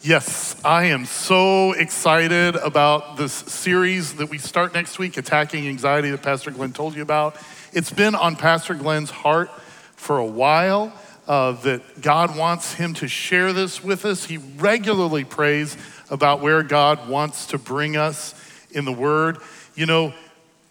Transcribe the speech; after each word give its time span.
Yes, 0.00 0.54
I 0.64 0.84
am 0.84 1.06
so 1.06 1.72
excited 1.72 2.54
about 2.54 3.16
this 3.16 3.32
series 3.32 4.14
that 4.14 4.30
we 4.30 4.38
start 4.38 4.72
next 4.72 5.00
week, 5.00 5.16
Attacking 5.16 5.66
Anxiety, 5.66 6.12
that 6.12 6.22
Pastor 6.22 6.52
Glenn 6.52 6.72
told 6.72 6.94
you 6.94 7.02
about. 7.02 7.34
It's 7.72 7.90
been 7.90 8.14
on 8.14 8.36
Pastor 8.36 8.74
Glenn's 8.74 9.10
heart 9.10 9.50
for 9.96 10.18
a 10.18 10.24
while 10.24 10.92
uh, 11.26 11.50
that 11.62 12.00
God 12.00 12.38
wants 12.38 12.74
him 12.74 12.94
to 12.94 13.08
share 13.08 13.52
this 13.52 13.82
with 13.82 14.04
us. 14.04 14.24
He 14.24 14.36
regularly 14.36 15.24
prays 15.24 15.76
about 16.10 16.42
where 16.42 16.62
God 16.62 17.08
wants 17.08 17.46
to 17.46 17.58
bring 17.58 17.96
us 17.96 18.36
in 18.70 18.84
the 18.84 18.92
Word. 18.92 19.38
You 19.74 19.86
know, 19.86 20.14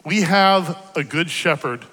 we 0.06 0.22
have 0.22 0.82
a 0.96 1.04
good 1.04 1.30
shepherd, 1.30 1.84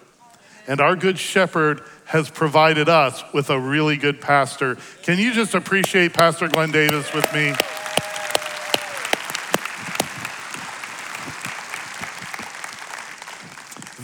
and 0.69 0.81
our 0.81 0.95
good 0.95 1.19
shepherd 1.19 1.83
has 2.07 2.31
provided 2.31 2.89
us 2.89 3.25
with 3.33 3.51
a 3.51 3.59
really 3.59 3.97
good 3.97 4.21
pastor. 4.21 4.77
Can 5.03 5.19
you 5.19 5.33
just 5.33 5.55
appreciate 5.55 6.13
Pastor 6.13 6.49
Glenn 6.49 6.71
Davis 6.71 7.13
with 7.13 7.33
me? 7.33 7.55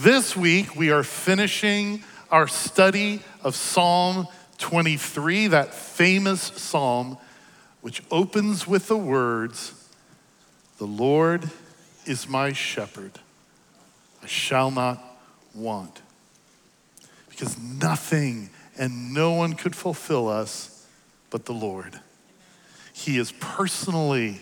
This 0.03 0.35
week, 0.35 0.75
we 0.75 0.91
are 0.91 1.03
finishing 1.03 2.03
our 2.31 2.49
study 2.49 3.21
of 3.45 3.55
Psalm 3.55 4.27
23, 4.59 5.49
that 5.49 5.75
famous 5.75 6.41
psalm, 6.41 7.19
which 7.83 8.03
opens 8.11 8.67
with 8.67 8.89
the 8.89 8.97
words 8.97 9.75
The 10.79 10.87
Lord 10.87 11.51
is 12.07 12.29
my 12.29 12.55
shepherd, 12.55 13.13
I 14.23 14.27
shall 14.27 14.71
not 14.71 15.03
want 15.55 16.01
because 17.31 17.59
nothing 17.59 18.51
and 18.79 19.15
no 19.15 19.33
one 19.33 19.55
could 19.55 19.75
fulfill 19.75 20.29
us 20.29 20.87
but 21.31 21.47
the 21.47 21.53
Lord. 21.53 21.99
He 22.93 23.17
is 23.17 23.33
personally 23.41 24.41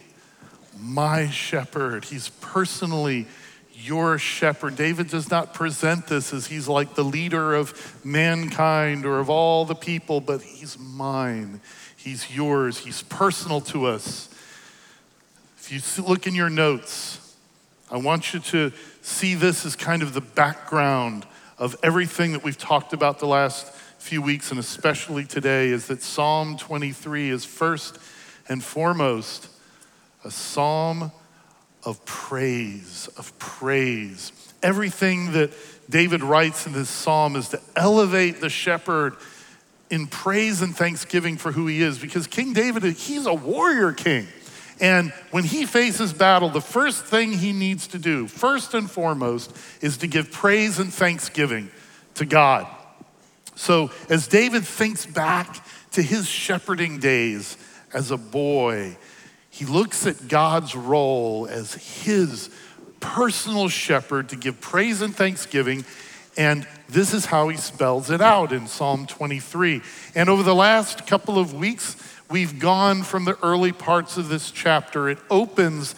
my 0.80 1.28
shepherd. 1.28 2.04
He's 2.04 2.30
personally 2.40 3.26
your 3.74 4.18
shepherd. 4.18 4.76
David 4.76 5.08
does 5.08 5.30
not 5.30 5.54
present 5.54 6.08
this 6.08 6.32
as 6.32 6.48
he's 6.48 6.66
like 6.66 6.94
the 6.94 7.04
leader 7.04 7.54
of 7.54 8.04
mankind 8.04 9.06
or 9.06 9.20
of 9.20 9.30
all 9.30 9.64
the 9.64 9.74
people, 9.74 10.20
but 10.20 10.42
he's 10.42 10.78
mine. 10.78 11.60
He's 11.96 12.34
yours. 12.34 12.78
He's 12.78 13.02
personal 13.02 13.60
to 13.62 13.86
us. 13.86 14.28
If 15.58 15.98
you 15.98 16.04
look 16.04 16.26
in 16.26 16.34
your 16.34 16.50
notes, 16.50 17.36
I 17.90 17.98
want 17.98 18.34
you 18.34 18.40
to 18.40 18.72
see 19.02 19.34
this 19.34 19.64
as 19.64 19.76
kind 19.76 20.02
of 20.02 20.14
the 20.14 20.20
background 20.20 21.26
of 21.58 21.76
everything 21.82 22.32
that 22.32 22.44
we've 22.44 22.58
talked 22.58 22.92
about 22.92 23.18
the 23.18 23.26
last 23.26 23.72
few 23.98 24.22
weeks, 24.22 24.50
and 24.50 24.60
especially 24.60 25.24
today, 25.24 25.68
is 25.68 25.88
that 25.88 26.02
Psalm 26.02 26.56
23 26.56 27.30
is 27.30 27.44
first 27.44 27.98
and 28.48 28.62
foremost 28.62 29.48
a 30.24 30.30
psalm 30.30 31.10
of 31.84 32.04
praise, 32.04 33.08
of 33.16 33.36
praise. 33.38 34.32
Everything 34.62 35.32
that 35.32 35.52
David 35.90 36.22
writes 36.22 36.66
in 36.66 36.72
this 36.72 36.88
psalm 36.88 37.36
is 37.36 37.48
to 37.50 37.60
elevate 37.76 38.40
the 38.40 38.48
shepherd 38.48 39.16
in 39.90 40.06
praise 40.06 40.60
and 40.60 40.76
thanksgiving 40.76 41.36
for 41.36 41.50
who 41.50 41.66
he 41.66 41.82
is, 41.82 41.98
because 41.98 42.26
King 42.26 42.52
David, 42.52 42.82
he's 42.84 43.26
a 43.26 43.34
warrior 43.34 43.92
king. 43.92 44.26
And 44.80 45.12
when 45.30 45.44
he 45.44 45.66
faces 45.66 46.12
battle, 46.12 46.50
the 46.50 46.60
first 46.60 47.04
thing 47.04 47.32
he 47.32 47.52
needs 47.52 47.88
to 47.88 47.98
do, 47.98 48.28
first 48.28 48.74
and 48.74 48.90
foremost, 48.90 49.56
is 49.80 49.96
to 49.98 50.06
give 50.06 50.30
praise 50.30 50.78
and 50.78 50.92
thanksgiving 50.92 51.70
to 52.14 52.24
God. 52.24 52.66
So 53.56 53.90
as 54.08 54.28
David 54.28 54.64
thinks 54.64 55.04
back 55.04 55.64
to 55.92 56.02
his 56.02 56.28
shepherding 56.28 57.00
days 57.00 57.56
as 57.92 58.10
a 58.10 58.16
boy, 58.16 58.96
he 59.50 59.64
looks 59.64 60.06
at 60.06 60.28
God's 60.28 60.76
role 60.76 61.48
as 61.50 61.74
his 62.04 62.50
personal 63.00 63.68
shepherd 63.68 64.28
to 64.28 64.36
give 64.36 64.60
praise 64.60 65.02
and 65.02 65.14
thanksgiving. 65.14 65.84
And 66.36 66.68
this 66.88 67.12
is 67.12 67.24
how 67.24 67.48
he 67.48 67.56
spells 67.56 68.10
it 68.10 68.20
out 68.20 68.52
in 68.52 68.68
Psalm 68.68 69.06
23. 69.06 69.82
And 70.14 70.28
over 70.28 70.44
the 70.44 70.54
last 70.54 71.06
couple 71.08 71.38
of 71.38 71.52
weeks, 71.52 71.96
We've 72.30 72.58
gone 72.58 73.04
from 73.04 73.24
the 73.24 73.38
early 73.42 73.72
parts 73.72 74.18
of 74.18 74.28
this 74.28 74.50
chapter. 74.50 75.08
It 75.08 75.18
opens, 75.30 75.94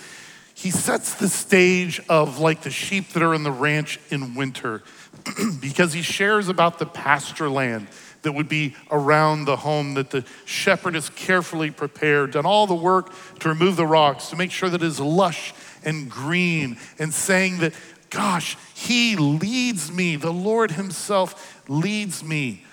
he 0.55 0.71
sets 0.71 1.15
the 1.15 1.29
stage 1.29 2.01
of 2.09 2.39
like 2.39 2.63
the 2.63 2.71
sheep 2.71 3.09
that 3.15 3.23
are 3.23 3.35
in 3.35 3.43
the 3.43 3.51
ranch 3.51 3.99
in 4.11 4.37
winter 4.37 4.83
because 5.61 5.93
he 5.93 6.03
shares 6.03 6.49
about 6.49 6.79
the 6.79 6.87
pasture 6.87 7.51
land 7.51 7.89
that 8.23 8.33
would 8.33 8.49
be 8.49 8.77
around 8.93 9.47
the 9.47 9.57
home 9.57 9.95
that 9.95 10.11
the 10.11 10.25
shepherd 10.45 10.95
has 10.95 11.09
carefully 11.11 11.73
prepared, 11.73 12.31
done 12.31 12.47
all 12.47 12.67
the 12.67 12.75
work 12.75 13.13
to 13.41 13.49
remove 13.49 13.75
the 13.75 13.87
rocks, 13.87 14.29
to 14.29 14.37
make 14.37 14.53
sure 14.53 14.69
that 14.69 14.83
it 14.83 14.87
is 14.87 15.01
lush 15.01 15.53
and 15.85 16.09
green, 16.09 16.77
and 16.99 17.13
saying 17.13 17.59
that, 17.59 17.73
gosh, 18.11 18.57
he 18.75 19.17
leads 19.17 19.91
me, 19.91 20.15
the 20.15 20.33
Lord 20.33 20.73
himself 20.73 21.61
leads 21.69 22.23
me 22.23 22.65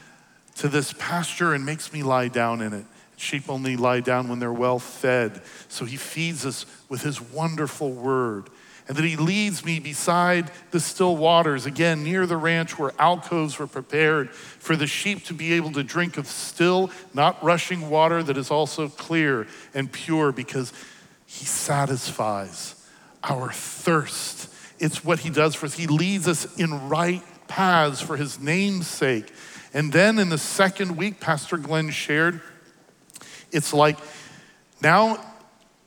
to 0.56 0.67
this 0.67 0.94
pasture 0.94 1.53
and 1.53 1.66
makes 1.66 1.91
me 1.91 2.03
lie 2.03 2.28
down 2.28 2.62
in 2.62 2.73
it. 2.73 2.85
Sheep 3.17 3.50
only 3.50 3.75
lie 3.75 4.00
down 4.00 4.29
when 4.29 4.39
they're 4.39 4.53
well 4.53 4.79
fed. 4.79 5.41
So 5.67 5.85
he 5.85 5.97
feeds 5.97 6.45
us 6.45 6.66
with 6.88 7.01
his 7.01 7.19
wonderful 7.19 7.91
word. 7.91 8.50
And 8.88 8.95
that 8.95 9.03
he 9.03 9.17
leads 9.17 9.66
me 9.66 9.79
beside 9.79 10.50
the 10.72 10.79
still 10.79 11.17
waters, 11.17 11.66
again, 11.66 12.03
near 12.03 12.25
the 12.25 12.38
ranch 12.38 12.79
where 12.79 12.94
alcoves 12.97 13.59
were 13.59 13.67
prepared 13.67 14.29
for 14.29 14.78
the 14.78 14.88
sheep 14.88 15.25
to 15.25 15.33
be 15.33 15.53
able 15.53 15.73
to 15.73 15.83
drink 15.83 16.17
of 16.17 16.28
still, 16.28 16.89
not 17.13 17.44
rushing 17.44 17.89
water 17.89 18.23
that 18.23 18.38
is 18.38 18.50
also 18.50 18.88
clear 18.88 19.45
and 19.73 19.91
pure 19.91 20.31
because 20.31 20.72
he 21.25 21.44
satisfies 21.44 22.88
our 23.23 23.51
thirst. 23.51 24.53
It's 24.79 25.03
what 25.03 25.19
he 25.19 25.31
does 25.31 25.55
for 25.55 25.66
us. 25.66 25.73
He 25.73 25.88
leads 25.88 26.28
us 26.28 26.55
in 26.57 26.88
right 26.88 27.23
paths 27.47 27.99
for 27.99 28.16
his 28.16 28.39
name's 28.39 28.88
sake. 28.88 29.34
And 29.73 29.91
then 29.91 30.19
in 30.19 30.29
the 30.29 30.38
second 30.38 30.95
week, 30.95 31.19
Pastor 31.19 31.57
Glenn 31.57 31.89
shared 31.89 32.41
it's 33.52 33.74
like 33.74 33.97
now 34.81 35.24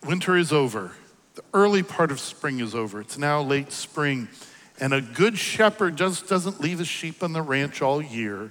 winter 0.04 0.36
is 0.36 0.52
over. 0.52 0.92
The 1.34 1.42
early 1.54 1.82
part 1.82 2.10
of 2.10 2.20
spring 2.20 2.60
is 2.60 2.74
over. 2.74 3.00
It's 3.00 3.18
now 3.18 3.42
late 3.42 3.72
spring. 3.72 4.28
And 4.80 4.94
a 4.94 5.00
good 5.00 5.38
shepherd 5.38 5.96
just 5.96 6.28
doesn't 6.28 6.60
leave 6.60 6.78
his 6.78 6.88
sheep 6.88 7.22
on 7.22 7.32
the 7.32 7.42
ranch 7.42 7.82
all 7.82 8.00
year. 8.00 8.50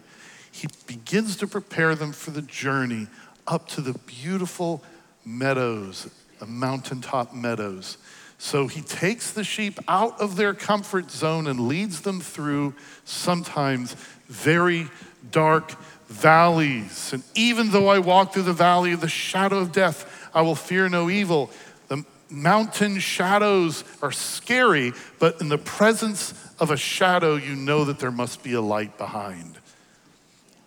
He 0.52 0.68
begins 0.88 1.36
to 1.38 1.48
prepare 1.48 1.96
them 1.96 2.12
for 2.12 2.32
the 2.32 2.42
journey 2.42 3.08
up 3.48 3.68
to 3.70 3.82
the 3.82 3.94
beautiful 4.06 4.84
meadows, 5.26 6.10
the 6.40 6.46
mountaintop 6.46 7.34
meadows. 7.34 7.98
So 8.42 8.68
he 8.68 8.82
takes 8.82 9.32
the 9.32 9.44
sheep 9.44 9.80
out 9.88 10.20
of 10.22 10.38
their 10.38 10.54
comfort 10.54 11.12
zone 11.12 11.46
and 11.46 11.68
leads 11.68 12.02
them 12.02 12.22
through 12.22 12.74
sometimes 13.04 13.94
very 14.28 14.88
dark 15.30 15.72
valleys. 16.08 17.12
And 17.12 17.22
even 17.36 17.72
though 17.72 17.90
I 17.90 18.00
walk 18.00 18.34
through 18.34 18.44
the 18.44 18.54
valley 18.54 18.94
of 18.94 19.02
the 19.02 19.10
shadow 19.10 19.60
of 19.60 19.74
death, 19.74 20.30
I 20.34 20.42
will 20.42 20.56
fear 20.56 20.88
no 20.88 21.10
evil. 21.10 21.52
The 21.90 22.06
mountain 22.30 23.00
shadows 23.00 23.84
are 24.02 24.14
scary, 24.14 24.94
but 25.20 25.42
in 25.42 25.50
the 25.50 25.58
presence 25.58 26.34
of 26.60 26.72
a 26.72 26.78
shadow, 26.78 27.36
you 27.36 27.58
know 27.58 27.84
that 27.84 28.00
there 28.00 28.10
must 28.10 28.42
be 28.42 28.54
a 28.54 28.62
light 28.62 28.98
behind. 28.98 29.60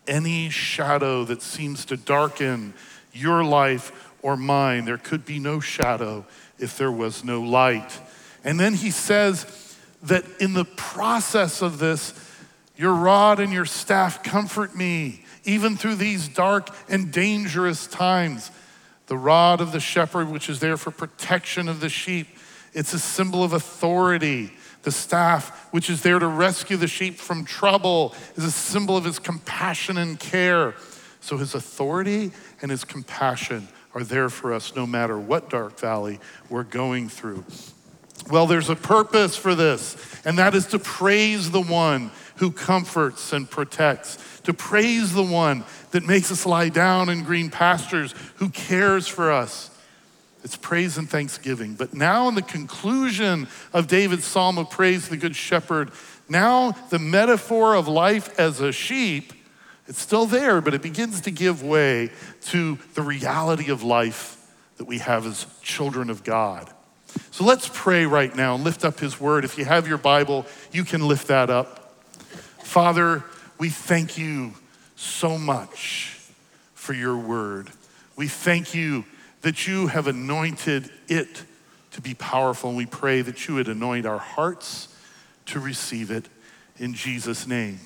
Any 0.07 0.51
shadow 0.51 1.25
that 1.25 1.41
seems 1.41 1.87
to 1.87 1.97
darken 1.97 2.75
your 3.15 3.43
life 3.43 4.13
or 4.21 4.37
mine, 4.37 4.85
there 4.85 4.99
could 4.99 5.25
be 5.25 5.39
no 5.39 5.59
shadow 5.59 6.27
if 6.63 6.79
there 6.79 6.93
was 6.93 7.25
no 7.25 7.41
light. 7.41 7.99
And 8.45 8.59
then 8.59 8.75
he 8.75 8.91
says 8.91 9.77
that 10.05 10.25
in 10.41 10.53
the 10.53 10.65
process 10.65 11.63
of 11.63 11.79
this, 11.79 12.15
your 12.77 12.95
rod 12.95 13.41
and 13.41 13.53
your 13.53 13.67
staff 13.67 14.23
comfort 14.23 14.75
me 14.75 15.25
even 15.45 15.77
through 15.77 15.97
these 15.97 16.29
dark 16.29 16.69
and 16.89 17.13
dangerous 17.13 17.87
times. 17.87 18.51
The 19.07 19.17
rod 19.17 19.61
of 19.61 19.73
the 19.73 19.81
shepherd, 19.81 20.31
which 20.31 20.49
is 20.49 20.61
there 20.61 20.77
for 20.77 20.91
protection 20.91 21.69
of 21.69 21.81
the 21.81 21.89
sheep, 21.89 22.29
it's 22.73 22.93
a 22.93 22.99
symbol 22.99 23.45
of 23.45 23.53
authority. 23.53 24.53
The 24.83 24.93
staff, 24.93 25.69
which 25.73 25.91
is 25.91 26.03
there 26.03 26.19
to 26.19 26.27
rescue 26.27 26.77
the 26.77 26.89
sheep 26.89 27.17
from 27.17 27.45
trouble, 27.45 28.15
is 28.37 28.45
a 28.45 28.51
symbol 28.51 28.97
of 28.97 29.05
his 29.05 29.19
compassion 29.19 29.99
and 29.99 30.19
care. 30.19 30.75
So 31.21 31.37
his 31.37 31.55
authority 31.55 32.33
and 32.63 32.71
his 32.71 32.85
compassion 32.85 33.69
are 33.95 34.05
there 34.05 34.29
for 34.29 34.53
us 34.53 34.75
no 34.75 34.87
matter 34.87 35.19
what 35.19 35.51
dark 35.51 35.79
valley 35.79 36.19
we're 36.49 36.63
going 36.63 37.09
through. 37.09 37.45
Well, 38.31 38.47
there's 38.47 38.71
a 38.71 38.77
purpose 38.77 39.37
for 39.37 39.55
this, 39.55 39.97
and 40.25 40.39
that 40.39 40.55
is 40.55 40.67
to 40.69 40.79
praise 40.79 41.51
the 41.51 41.61
one 41.61 42.11
who 42.37 42.53
comforts 42.53 43.33
and 43.33 43.51
protects, 43.51 44.41
to 44.45 44.55
praise 44.55 45.13
the 45.13 45.23
one 45.23 45.65
that 45.91 46.05
makes 46.05 46.31
us 46.31 46.47
lie 46.47 46.69
down 46.69 47.09
in 47.09 47.25
green 47.25 47.51
pastures, 47.51 48.15
who 48.37 48.49
cares 48.49 49.09
for 49.09 49.33
us. 49.33 49.71
It's 50.45 50.57
praise 50.57 50.99
and 50.99 51.09
thanksgiving. 51.09 51.75
But 51.75 51.95
now, 51.95 52.29
in 52.29 52.35
the 52.35 52.43
conclusion 52.43 53.49
of 53.73 53.87
David's 53.87 54.25
psalm 54.25 54.59
of 54.59 54.71
praise, 54.71 55.09
the 55.09 55.17
Good 55.17 55.37
Shepherd, 55.37 55.91
now 56.29 56.73
the 56.91 56.99
metaphor 56.99 57.75
of 57.75 57.87
life 57.87 58.39
as 58.39 58.61
a 58.61 58.73
sheep, 58.73 59.33
it's 59.93 60.01
still 60.01 60.25
there, 60.25 60.63
but 60.63 60.73
it 60.73 60.81
begins 60.81 61.21
to 61.21 61.31
give 61.31 61.63
way 61.63 62.09
to 62.47 62.79
the 62.95 63.03
reality 63.03 63.71
of 63.71 63.83
life 63.83 64.39
that 64.79 64.87
we 64.87 64.97
have 64.97 65.27
as 65.27 65.45
children 65.61 66.09
of 66.09 66.25
God. 66.25 66.71
So 67.31 67.45
let's 67.45 67.69
pray 67.71 68.07
right 68.07 68.35
now 68.35 68.55
and 68.55 68.65
lift 68.65 68.87
up 68.87 69.01
his 69.01 69.21
word. 69.21 69.45
If 69.45 69.59
you 69.59 69.67
have 69.67 69.87
your 69.87 69.99
Bible, 69.99 70.47
you 70.73 70.85
can 70.85 71.07
lift 71.07 71.27
that 71.29 71.51
up. 71.51 71.95
Father, 72.63 73.23
we 73.59 73.69
thank 73.69 74.17
you 74.17 74.55
so 74.97 75.37
much 75.37 76.19
for 76.73 76.95
your 76.95 77.19
word. 77.19 77.69
We 78.17 78.29
thank 78.29 78.75
you 78.75 79.05
that 79.43 79.67
you 79.67 79.89
have 79.89 80.07
anointed 80.07 80.89
it 81.09 81.45
to 81.91 82.01
be 82.01 82.15
powerful, 82.15 82.71
and 82.71 82.79
we 82.79 82.87
pray 82.87 83.21
that 83.21 83.47
you 83.47 83.57
would 83.57 83.69
anoint 83.69 84.07
our 84.07 84.17
hearts 84.17 84.89
to 85.45 85.61
receive 85.61 86.11
it 86.11 86.31
in 86.79 86.95
Jesus' 86.95 87.47
name. 87.47 87.79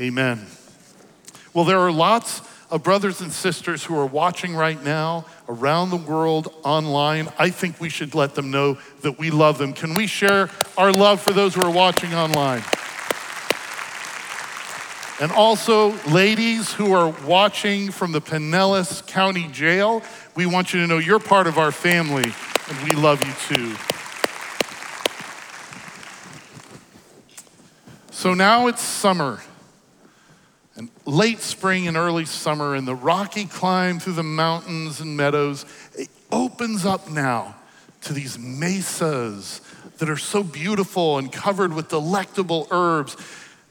Amen. 0.00 0.44
Well, 1.54 1.64
there 1.64 1.78
are 1.78 1.92
lots 1.92 2.42
of 2.68 2.82
brothers 2.82 3.20
and 3.20 3.32
sisters 3.32 3.84
who 3.84 3.96
are 3.96 4.06
watching 4.06 4.56
right 4.56 4.82
now 4.82 5.24
around 5.48 5.90
the 5.90 5.96
world 5.96 6.52
online. 6.64 7.28
I 7.38 7.50
think 7.50 7.80
we 7.80 7.88
should 7.88 8.16
let 8.16 8.34
them 8.34 8.50
know 8.50 8.78
that 9.02 9.20
we 9.20 9.30
love 9.30 9.58
them. 9.58 9.72
Can 9.72 9.94
we 9.94 10.08
share 10.08 10.50
our 10.76 10.92
love 10.92 11.20
for 11.20 11.32
those 11.32 11.54
who 11.54 11.62
are 11.62 11.70
watching 11.70 12.12
online? 12.12 12.64
And 15.20 15.30
also, 15.30 15.92
ladies 16.10 16.72
who 16.72 16.92
are 16.92 17.14
watching 17.24 17.92
from 17.92 18.10
the 18.10 18.20
Pinellas 18.20 19.06
County 19.06 19.46
Jail, 19.46 20.02
we 20.34 20.46
want 20.46 20.74
you 20.74 20.80
to 20.80 20.88
know 20.88 20.98
you're 20.98 21.20
part 21.20 21.46
of 21.46 21.56
our 21.56 21.70
family 21.70 22.32
and 22.68 22.88
we 22.88 22.96
love 22.96 23.24
you 23.24 23.54
too. 23.54 23.76
So 28.10 28.34
now 28.34 28.66
it's 28.66 28.82
summer, 28.82 29.40
and 30.76 30.90
late 31.06 31.40
spring 31.40 31.86
and 31.86 31.96
early 31.96 32.24
summer, 32.24 32.74
and 32.74 32.86
the 32.86 32.94
rocky 32.94 33.44
climb 33.44 34.00
through 34.00 34.14
the 34.14 34.22
mountains 34.22 35.00
and 35.00 35.16
meadows 35.16 35.64
it 35.96 36.08
opens 36.32 36.84
up 36.84 37.10
now 37.10 37.54
to 38.02 38.12
these 38.12 38.38
mesas 38.38 39.60
that 39.98 40.10
are 40.10 40.16
so 40.16 40.42
beautiful 40.42 41.18
and 41.18 41.32
covered 41.32 41.72
with 41.72 41.88
delectable 41.88 42.66
herbs. 42.70 43.16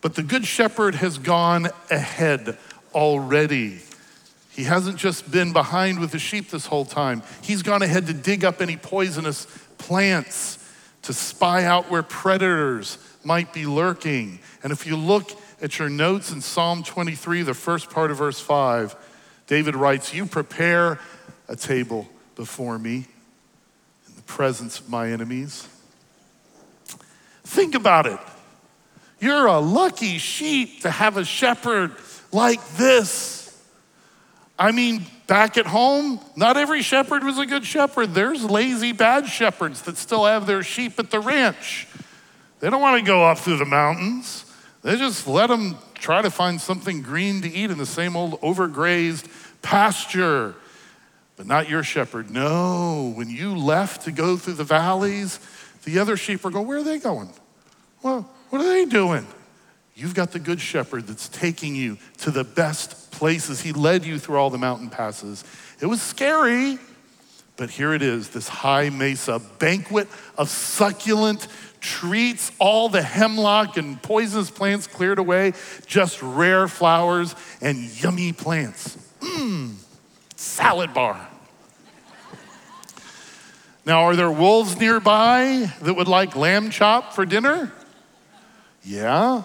But 0.02 0.16
the 0.16 0.24
Good 0.24 0.46
Shepherd 0.46 0.96
has 0.96 1.18
gone 1.18 1.68
ahead 1.92 2.58
already. 2.94 3.80
He 4.50 4.64
hasn't 4.64 4.98
just 4.98 5.30
been 5.30 5.52
behind 5.52 6.00
with 6.00 6.12
the 6.12 6.20
sheep 6.20 6.50
this 6.50 6.66
whole 6.66 6.86
time, 6.86 7.24
he's 7.42 7.64
gone 7.64 7.82
ahead 7.82 8.08
to 8.08 8.14
dig 8.14 8.46
up 8.46 8.62
any 8.62 8.78
poisonous 8.78 9.46
plants, 9.78 10.60
to 11.04 11.14
spy 11.14 11.66
out 11.66 11.90
where 11.92 12.04
predators 12.04 12.98
might 13.24 13.52
be 13.54 13.66
lurking. 13.66 14.40
And 14.64 14.72
if 14.72 14.86
you 14.86 14.96
look 14.96 15.32
at 15.64 15.80
your 15.80 15.90
notes 15.90 16.34
in 16.34 16.42
Psalm 16.42 16.84
23, 16.84 17.42
the 17.44 17.54
first 17.54 17.90
part 17.90 18.12
of 18.12 18.18
verse 18.18 18.40
5, 18.40 18.96
David 19.48 19.78
writes, 19.78 20.14
You 20.14 20.26
prepare 20.26 21.00
a 21.48 21.56
table 21.56 22.06
before 22.36 22.78
me 22.78 23.08
in 24.08 24.16
the 24.18 24.22
presence 24.24 24.82
of 24.82 24.90
my 24.90 25.10
enemies. 25.10 25.70
Think 27.46 27.76
about 27.76 28.08
it. 28.08 28.20
You're 29.22 29.46
a 29.46 29.60
lucky 29.60 30.18
sheep 30.18 30.82
to 30.82 30.92
have 30.92 31.16
a 31.16 31.24
shepherd 31.24 31.94
like 32.34 32.66
this. 32.72 33.58
I 34.60 34.74
mean, 34.74 35.06
back 35.28 35.58
at 35.58 35.66
home, 35.66 36.20
not 36.36 36.58
every 36.58 36.82
shepherd 36.82 37.24
was 37.24 37.38
a 37.38 37.46
good 37.46 37.66
shepherd. 37.66 38.14
There's 38.14 38.44
lazy, 38.44 38.92
bad 38.92 39.28
shepherds 39.28 39.84
that 39.84 39.96
still 39.96 40.26
have 40.26 40.46
their 40.46 40.62
sheep 40.62 41.00
at 41.00 41.10
the 41.10 41.22
ranch. 41.22 41.88
They 42.60 42.70
don't 42.70 42.82
want 42.82 43.00
to 43.00 43.06
go 43.06 43.26
up 43.26 43.38
through 43.38 43.58
the 43.58 43.66
mountains. 43.66 44.44
They 44.84 44.98
just 44.98 45.28
let 45.28 45.48
them 45.48 45.78
try 45.96 46.22
to 46.22 46.30
find 46.30 46.60
something 46.60 47.02
green 47.02 47.42
to 47.42 47.52
eat 47.52 47.72
in 47.72 47.78
the 47.78 47.86
same 47.86 48.16
old 48.16 48.40
overgrazed 48.42 49.26
pasture. 49.62 50.56
But 51.38 51.48
not 51.48 51.70
your 51.70 51.84
shepherd. 51.84 52.30
No, 52.30 53.14
when 53.16 53.30
you 53.30 53.58
left 53.58 54.04
to 54.04 54.12
go 54.12 54.38
through 54.38 54.54
the 54.54 54.64
valleys, 54.64 55.40
the 55.86 56.00
other 56.00 56.16
sheep 56.18 56.46
are 56.46 56.52
going, 56.52 56.68
Where 56.68 56.78
are 56.78 56.84
they 56.84 57.00
going? 57.00 57.30
Well, 58.04 58.30
what 58.50 58.62
are 58.62 58.68
they 58.68 58.86
doing? 58.86 59.26
You've 59.96 60.16
got 60.16 60.32
the 60.32 60.40
good 60.40 60.60
shepherd 60.60 61.08
that's 61.08 61.30
taking 61.30 61.76
you 61.76 61.98
to 62.20 62.32
the 62.32 62.44
best 62.44 63.12
places. 63.12 63.62
He 63.62 63.72
led 63.72 64.06
you 64.06 64.20
through 64.20 64.38
all 64.38 64.50
the 64.50 64.58
mountain 64.58 64.90
passes. 64.90 65.44
It 65.80 65.86
was 65.86 66.02
scary, 66.02 66.78
but 67.58 67.70
here 67.70 67.94
it 67.94 68.02
is 68.02 68.30
this 68.30 68.48
high 68.48 68.90
mesa 68.90 69.40
banquet 69.60 70.08
of 70.38 70.50
succulent 70.50 71.48
treats, 71.84 72.52
all 72.58 72.90
the 72.90 73.02
hemlock 73.02 73.78
and 73.78 74.02
poisonous 74.02 74.50
plants 74.50 74.88
cleared 74.88 75.20
away, 75.20 75.54
just 75.86 76.22
rare 76.24 76.68
flowers 76.68 77.36
and 77.62 77.78
yummy 78.02 78.34
plants. 78.34 78.98
Mmm, 79.20 79.76
salad 80.36 80.94
bar. 80.94 81.28
Now, 83.86 84.04
are 84.04 84.16
there 84.16 84.32
wolves 84.32 84.80
nearby 84.80 85.70
that 85.82 85.94
would 85.94 86.08
like 86.08 86.38
lamb 86.38 86.70
chop 86.70 87.14
for 87.14 87.26
dinner? 87.26 87.72
Yeah. 88.82 89.44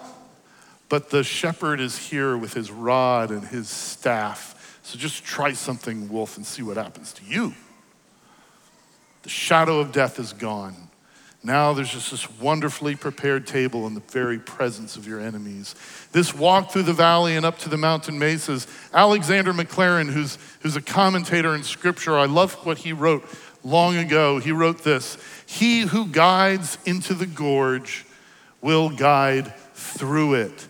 But 0.87 1.09
the 1.09 1.23
shepherd 1.23 1.81
is 1.81 1.97
here 1.97 2.37
with 2.37 2.53
his 2.53 2.71
rod 2.71 3.31
and 3.31 3.43
his 3.43 3.69
staff. 3.69 4.79
So 4.81 4.97
just 4.97 5.25
try 5.25 5.51
something, 5.51 6.09
wolf, 6.09 6.37
and 6.37 6.45
see 6.45 6.63
what 6.63 6.77
happens 6.77 7.11
to 7.13 7.25
you. 7.25 7.53
The 9.23 9.29
shadow 9.29 9.79
of 9.79 9.91
death 9.91 10.19
is 10.19 10.31
gone. 10.31 10.88
Now 11.41 11.71
there's 11.71 11.91
just 11.91 12.11
this 12.11 12.29
wonderfully 12.39 12.95
prepared 12.95 13.47
table 13.47 13.87
in 13.87 13.93
the 13.93 14.01
very 14.01 14.39
presence 14.39 14.97
of 14.97 15.07
your 15.07 15.21
enemies. 15.21 15.73
This 16.11 16.35
walk 16.35 16.71
through 16.71 16.83
the 16.83 16.93
valley 16.93 17.37
and 17.37 17.45
up 17.45 17.59
to 17.59 17.69
the 17.69 17.77
mountain 17.77 18.19
mesas, 18.19 18.67
Alexander 18.93 19.53
Maclaren, 19.53 20.09
who's, 20.09 20.37
who's 20.59 20.75
a 20.75 20.81
commentator 20.81 21.55
in 21.55 21.63
scripture, 21.63 22.17
I 22.17 22.25
love 22.25 22.53
what 22.65 22.79
he 22.79 22.91
wrote 22.91 23.23
long 23.63 23.95
ago. 23.95 24.39
He 24.39 24.51
wrote 24.51 24.83
this 24.83 25.17
He 25.45 25.81
who 25.81 26.07
guides 26.07 26.77
into 26.85 27.13
the 27.13 27.25
gorge 27.25 28.05
will 28.61 28.89
guide 28.89 29.55
through 29.73 30.33
it. 30.33 30.67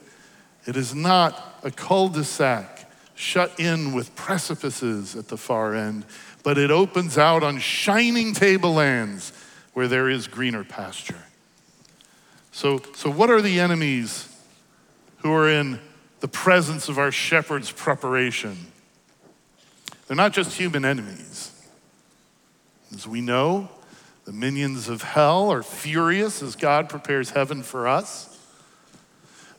It 0.67 0.75
is 0.75 0.93
not 0.93 1.59
a 1.63 1.71
cul 1.71 2.09
de 2.09 2.23
sac 2.23 2.87
shut 3.15 3.59
in 3.59 3.91
with 3.93 4.15
precipices 4.15 5.15
at 5.15 5.27
the 5.29 5.37
far 5.37 5.73
end, 5.73 6.05
but 6.43 6.59
it 6.59 6.69
opens 6.69 7.17
out 7.17 7.43
on 7.43 7.57
shining 7.57 8.33
tablelands 8.33 9.33
where 9.79 9.87
there 9.87 10.09
is 10.09 10.27
greener 10.27 10.65
pasture. 10.65 11.23
So, 12.51 12.81
so 12.95 13.09
what 13.09 13.29
are 13.29 13.41
the 13.41 13.61
enemies 13.61 14.27
who 15.19 15.31
are 15.31 15.49
in 15.49 15.79
the 16.19 16.27
presence 16.27 16.89
of 16.89 16.99
our 16.99 17.13
shepherd's 17.13 17.71
preparation? 17.71 18.57
They're 20.05 20.17
not 20.17 20.33
just 20.33 20.57
human 20.57 20.83
enemies. 20.83 21.53
As 22.93 23.07
we 23.07 23.21
know, 23.21 23.69
the 24.25 24.33
minions 24.33 24.89
of 24.89 25.01
hell 25.01 25.49
are 25.49 25.63
furious 25.63 26.43
as 26.43 26.57
God 26.57 26.89
prepares 26.89 27.29
heaven 27.29 27.63
for 27.63 27.87
us. 27.87 28.37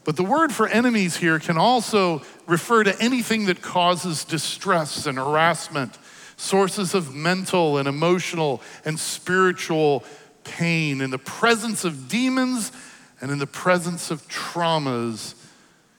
But 0.04 0.16
the 0.16 0.22
word 0.22 0.52
for 0.52 0.68
enemies 0.68 1.16
here 1.16 1.38
can 1.38 1.56
also 1.56 2.20
refer 2.46 2.84
to 2.84 3.00
anything 3.00 3.46
that 3.46 3.62
causes 3.62 4.24
distress 4.24 5.06
and 5.06 5.16
harassment, 5.16 5.96
sources 6.40 6.94
of 6.94 7.14
mental 7.14 7.76
and 7.76 7.87
emotional 7.87 8.62
and 8.87 8.99
spiritual 8.99 10.02
pain. 10.42 11.02
In 11.02 11.11
the 11.11 11.18
presence 11.18 11.85
of 11.85 12.09
demons 12.09 12.73
and 13.20 13.30
in 13.30 13.38
the 13.38 13.47
presence 13.47 14.11
of 14.11 14.26
traumas, 14.26 15.35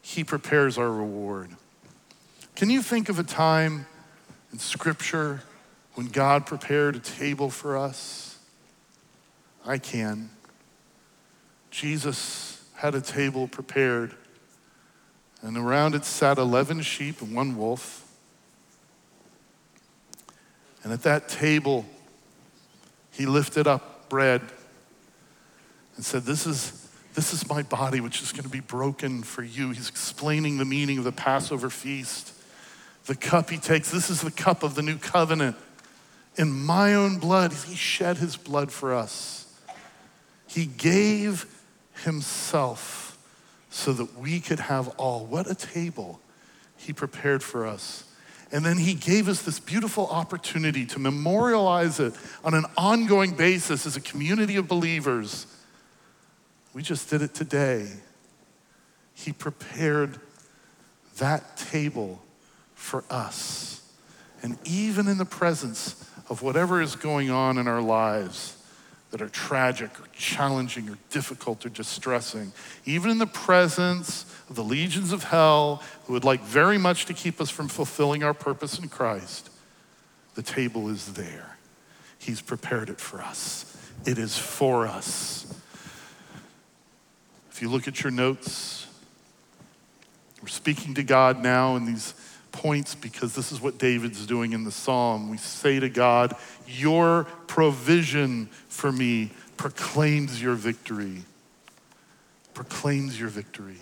He 0.02 0.24
prepares 0.24 0.80
our 0.80 0.92
reward. 0.92 1.52
Can 2.56 2.72
you 2.72 2.82
think 2.82 3.08
of 3.08 3.20
a 3.20 3.24
time 3.24 3.86
in 4.52 4.58
Scripture 4.58 5.44
when 5.94 6.08
God 6.08 6.48
prepared 6.48 6.96
a 6.96 7.00
table 7.00 7.52
for 7.52 7.78
us? 7.78 8.40
I 9.64 9.78
can. 9.78 10.32
Jesus 11.70 12.66
had 12.78 12.96
a 12.96 13.02
table 13.02 13.48
prepared, 13.48 14.16
and 15.44 15.56
around 15.56 15.94
it 15.94 16.04
sat 16.04 16.40
11 16.40 16.82
sheep 16.82 17.22
and 17.22 17.36
one 17.36 17.56
wolf. 17.56 18.01
And 20.84 20.92
at 20.92 21.04
that 21.04 21.30
table, 21.30 21.86
he 23.12 23.26
lifted 23.26 23.68
up 23.68 24.10
bread 24.10 24.42
and 25.96 26.06
said, 26.06 26.24
This 26.24 26.46
is, 26.48 26.90
this 27.14 27.34
is 27.34 27.48
my 27.48 27.62
body, 27.64 28.02
which 28.02 28.22
is 28.22 28.32
going 28.32 28.44
to 28.44 28.50
be 28.50 28.60
broken 28.60 29.24
for 29.24 29.44
you. 29.44 29.70
He's 29.70 29.90
explaining 29.90 30.58
the 30.58 30.66
meaning 30.66 30.98
of 30.98 31.04
the 31.04 31.12
Passover 31.12 31.70
feast. 31.70 32.34
The 33.06 33.16
cup 33.16 33.50
he 33.50 33.58
takes, 33.58 33.92
this 33.92 34.10
is 34.10 34.22
the 34.22 34.32
cup 34.32 34.64
of 34.64 34.76
the 34.76 34.82
new 34.82 34.98
covenant. 34.98 35.56
In 36.38 36.52
my 36.52 36.94
own 36.94 37.18
blood, 37.18 37.52
he 37.52 37.76
shed 37.76 38.18
his 38.18 38.38
blood 38.38 38.72
for 38.72 38.94
us. 38.94 39.54
He 40.48 40.66
gave 40.66 41.46
himself 42.04 43.18
so 43.70 43.94
that 43.94 44.18
we 44.18 44.40
could 44.40 44.60
have 44.60 44.90
all. 44.98 45.26
What 45.26 45.50
a 45.50 45.56
table 45.56 46.20
he 46.78 46.94
prepared 46.94 47.44
for 47.44 47.66
us. 47.66 48.04
And 48.52 48.66
then 48.66 48.78
he 48.78 48.94
gave 48.94 49.30
us 49.30 49.42
this 49.44 49.60
beautiful 49.60 50.08
opportunity 50.08 50.86
to 50.88 51.00
memorialize 51.00 52.00
it 52.00 52.14
on 52.44 52.54
an 52.54 52.66
ongoing 52.76 53.32
basis 53.32 53.86
as 53.86 53.96
a 53.96 54.02
community 54.02 54.58
of 54.58 54.68
believers. 54.68 55.46
We 56.74 56.82
just 56.82 57.10
did 57.10 57.22
it 57.22 57.34
today. 57.34 57.88
He 59.14 59.32
prepared 59.32 60.20
that 61.18 61.56
table 61.56 62.22
for 62.76 63.04
us. 63.10 63.82
And 64.44 64.58
even 64.66 65.08
in 65.08 65.18
the 65.18 65.26
presence 65.26 66.04
of 66.30 66.42
whatever 66.42 66.82
is 66.82 66.96
going 66.96 67.30
on 67.30 67.58
in 67.58 67.68
our 67.68 67.82
lives 67.82 68.61
that 69.12 69.22
are 69.22 69.30
tragic 69.30 70.00
or 70.00 70.06
challenging 70.14 70.90
or 70.90 70.98
difficult 71.10 71.66
or 71.66 71.70
distressing, 71.70 72.54
even 72.86 73.12
in 73.12 73.18
the 73.18 73.28
presence 73.28 74.26
of 74.50 74.56
the 74.56 74.64
legions 74.64 75.12
of 75.12 75.26
hell 75.26 75.84
who 76.06 76.14
would 76.14 76.24
like 76.24 76.42
very 76.42 76.78
much 76.78 77.06
to 77.06 77.14
keep 77.14 77.40
us 77.40 77.50
from 77.50 77.68
fulfilling 77.68 78.24
our 78.24 78.34
purpose 78.34 78.80
in 78.80 78.88
Christ, 78.88 79.50
the 80.36 80.42
table 80.42 80.90
is 80.90 81.14
there. 81.14 81.58
He's 82.18 82.42
prepared 82.42 82.90
it 82.90 83.00
for 83.00 83.22
us. 83.22 83.66
It 84.06 84.18
is 84.18 84.38
for 84.38 84.88
us. 84.88 85.46
If 87.52 87.62
you 87.62 87.70
look 87.70 87.88
at 87.88 88.02
your 88.04 88.12
notes, 88.12 88.88
we're 90.42 90.48
speaking 90.48 90.94
to 90.96 91.04
God 91.04 91.44
now 91.44 91.76
in 91.76 91.86
these 91.86 92.14
points 92.52 92.96
because 92.96 93.34
this 93.34 93.52
is 93.52 93.62
what 93.62 93.78
David's 93.78 94.26
doing 94.26 94.54
in 94.54 94.64
the 94.64 94.72
psalm. 94.72 95.30
We 95.30 95.38
say 95.38 95.80
to 95.80 95.90
God, 95.90 96.36
Your 96.68 97.26
provision 97.48 98.48
for 98.68 98.92
me 98.92 99.32
proclaims 99.58 100.42
your 100.42 100.56
victory. 100.56 101.24
Proclaims 102.54 103.20
your 103.20 103.30
victory. 103.30 103.78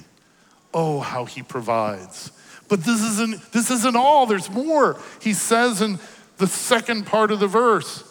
Oh, 0.74 1.00
how 1.00 1.26
he 1.26 1.42
provides. 1.42 2.32
But 2.68 2.84
this 2.84 3.02
isn't, 3.02 3.52
this 3.52 3.72
isn't 3.72 3.96
all, 3.96 4.26
there's 4.26 4.50
more. 4.50 5.00
He 5.22 5.34
says 5.34 5.82
in 5.82 6.00
the 6.38 6.48
second 6.48 7.06
part 7.06 7.32
of 7.32 7.40
the 7.40 7.48
verse, 7.48 8.04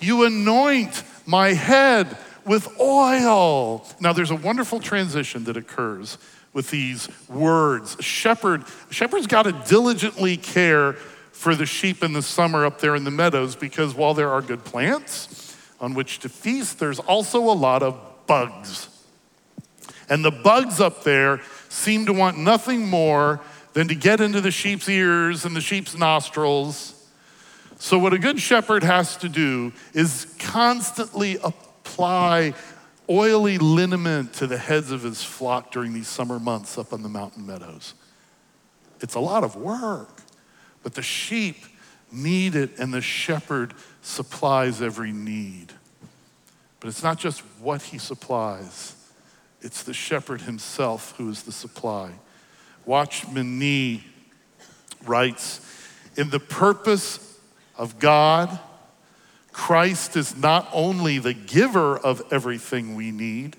You 0.00 0.24
anoint 0.24 1.02
my 1.26 1.48
head 1.48 2.16
with 2.44 2.68
oil. 2.80 3.86
Now, 4.00 4.12
there's 4.12 4.30
a 4.30 4.36
wonderful 4.36 4.80
transition 4.80 5.44
that 5.44 5.56
occurs 5.56 6.16
with 6.56 6.70
these 6.70 7.06
words. 7.28 7.98
Shepherd, 8.00 8.64
shepherds 8.88 9.26
got 9.26 9.42
to 9.42 9.52
diligently 9.68 10.38
care 10.38 10.94
for 11.32 11.54
the 11.54 11.66
sheep 11.66 12.02
in 12.02 12.14
the 12.14 12.22
summer 12.22 12.64
up 12.64 12.80
there 12.80 12.96
in 12.96 13.04
the 13.04 13.10
meadows 13.10 13.54
because 13.54 13.94
while 13.94 14.14
there 14.14 14.30
are 14.30 14.40
good 14.40 14.64
plants 14.64 15.54
on 15.80 15.92
which 15.92 16.18
to 16.20 16.30
feast, 16.30 16.78
there's 16.78 16.98
also 16.98 17.40
a 17.40 17.52
lot 17.52 17.82
of 17.82 18.00
bugs. 18.26 18.88
And 20.08 20.24
the 20.24 20.30
bugs 20.30 20.80
up 20.80 21.04
there 21.04 21.42
seem 21.68 22.06
to 22.06 22.14
want 22.14 22.38
nothing 22.38 22.86
more 22.86 23.42
than 23.74 23.88
to 23.88 23.94
get 23.94 24.22
into 24.22 24.40
the 24.40 24.50
sheep's 24.50 24.88
ears 24.88 25.44
and 25.44 25.54
the 25.54 25.60
sheep's 25.60 25.94
nostrils. 25.94 26.94
So, 27.78 27.98
what 27.98 28.14
a 28.14 28.18
good 28.18 28.40
shepherd 28.40 28.82
has 28.82 29.18
to 29.18 29.28
do 29.28 29.74
is 29.92 30.34
constantly 30.38 31.36
apply 31.36 32.54
oily 33.08 33.58
liniment 33.58 34.32
to 34.34 34.46
the 34.46 34.58
heads 34.58 34.90
of 34.90 35.02
his 35.02 35.22
flock 35.22 35.70
during 35.70 35.92
these 35.92 36.08
summer 36.08 36.38
months 36.38 36.78
up 36.78 36.92
on 36.92 37.02
the 37.02 37.08
mountain 37.08 37.46
meadows. 37.46 37.94
It's 39.00 39.14
a 39.14 39.20
lot 39.20 39.44
of 39.44 39.56
work, 39.56 40.22
but 40.82 40.94
the 40.94 41.02
sheep 41.02 41.56
need 42.12 42.54
it 42.54 42.78
and 42.78 42.92
the 42.92 43.00
shepherd 43.00 43.74
supplies 44.02 44.80
every 44.80 45.12
need. 45.12 45.72
But 46.80 46.88
it's 46.88 47.02
not 47.02 47.18
just 47.18 47.40
what 47.60 47.82
he 47.82 47.98
supplies, 47.98 48.94
it's 49.60 49.82
the 49.82 49.94
shepherd 49.94 50.42
himself 50.42 51.14
who 51.16 51.28
is 51.28 51.42
the 51.42 51.52
supply. 51.52 52.12
Watchman 52.84 53.58
Nee 53.58 54.04
writes 55.04 55.60
In 56.16 56.30
the 56.30 56.38
purpose 56.38 57.38
of 57.76 57.98
God, 57.98 58.58
Christ 59.56 60.16
is 60.16 60.36
not 60.36 60.68
only 60.70 61.18
the 61.18 61.32
giver 61.32 61.96
of 61.96 62.22
everything 62.30 62.94
we 62.94 63.10
need, 63.10 63.56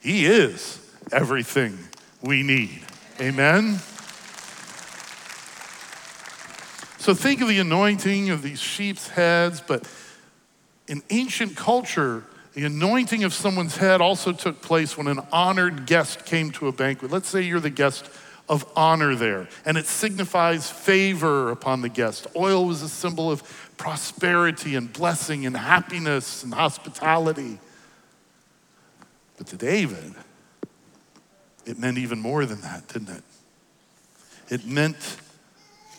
He 0.00 0.24
is 0.24 0.80
everything 1.10 1.76
we 2.22 2.44
need. 2.44 2.80
Amen? 3.20 3.80
So 6.98 7.12
think 7.12 7.40
of 7.40 7.48
the 7.48 7.58
anointing 7.58 8.30
of 8.30 8.42
these 8.42 8.60
sheep's 8.60 9.08
heads, 9.08 9.60
but 9.60 9.84
in 10.86 11.02
ancient 11.10 11.56
culture, 11.56 12.22
the 12.54 12.64
anointing 12.64 13.24
of 13.24 13.34
someone's 13.34 13.76
head 13.76 14.00
also 14.00 14.30
took 14.32 14.62
place 14.62 14.96
when 14.96 15.08
an 15.08 15.18
honored 15.32 15.86
guest 15.86 16.24
came 16.24 16.52
to 16.52 16.68
a 16.68 16.72
banquet. 16.72 17.10
Let's 17.10 17.28
say 17.28 17.42
you're 17.42 17.58
the 17.58 17.68
guest 17.68 18.08
of 18.48 18.64
honor 18.74 19.14
there, 19.14 19.48
and 19.64 19.76
it 19.76 19.86
signifies 19.86 20.70
favor 20.70 21.50
upon 21.50 21.82
the 21.82 21.88
guest. 21.88 22.26
Oil 22.36 22.66
was 22.66 22.82
a 22.82 22.88
symbol 22.88 23.30
of 23.30 23.42
prosperity 23.80 24.74
and 24.74 24.92
blessing 24.92 25.46
and 25.46 25.56
happiness 25.56 26.44
and 26.44 26.52
hospitality. 26.52 27.58
But 29.38 29.46
to 29.46 29.56
David, 29.56 30.12
it 31.64 31.78
meant 31.78 31.96
even 31.96 32.20
more 32.20 32.44
than 32.44 32.60
that, 32.60 32.86
didn't 32.88 33.08
it? 33.08 33.24
It 34.50 34.66
meant 34.66 35.16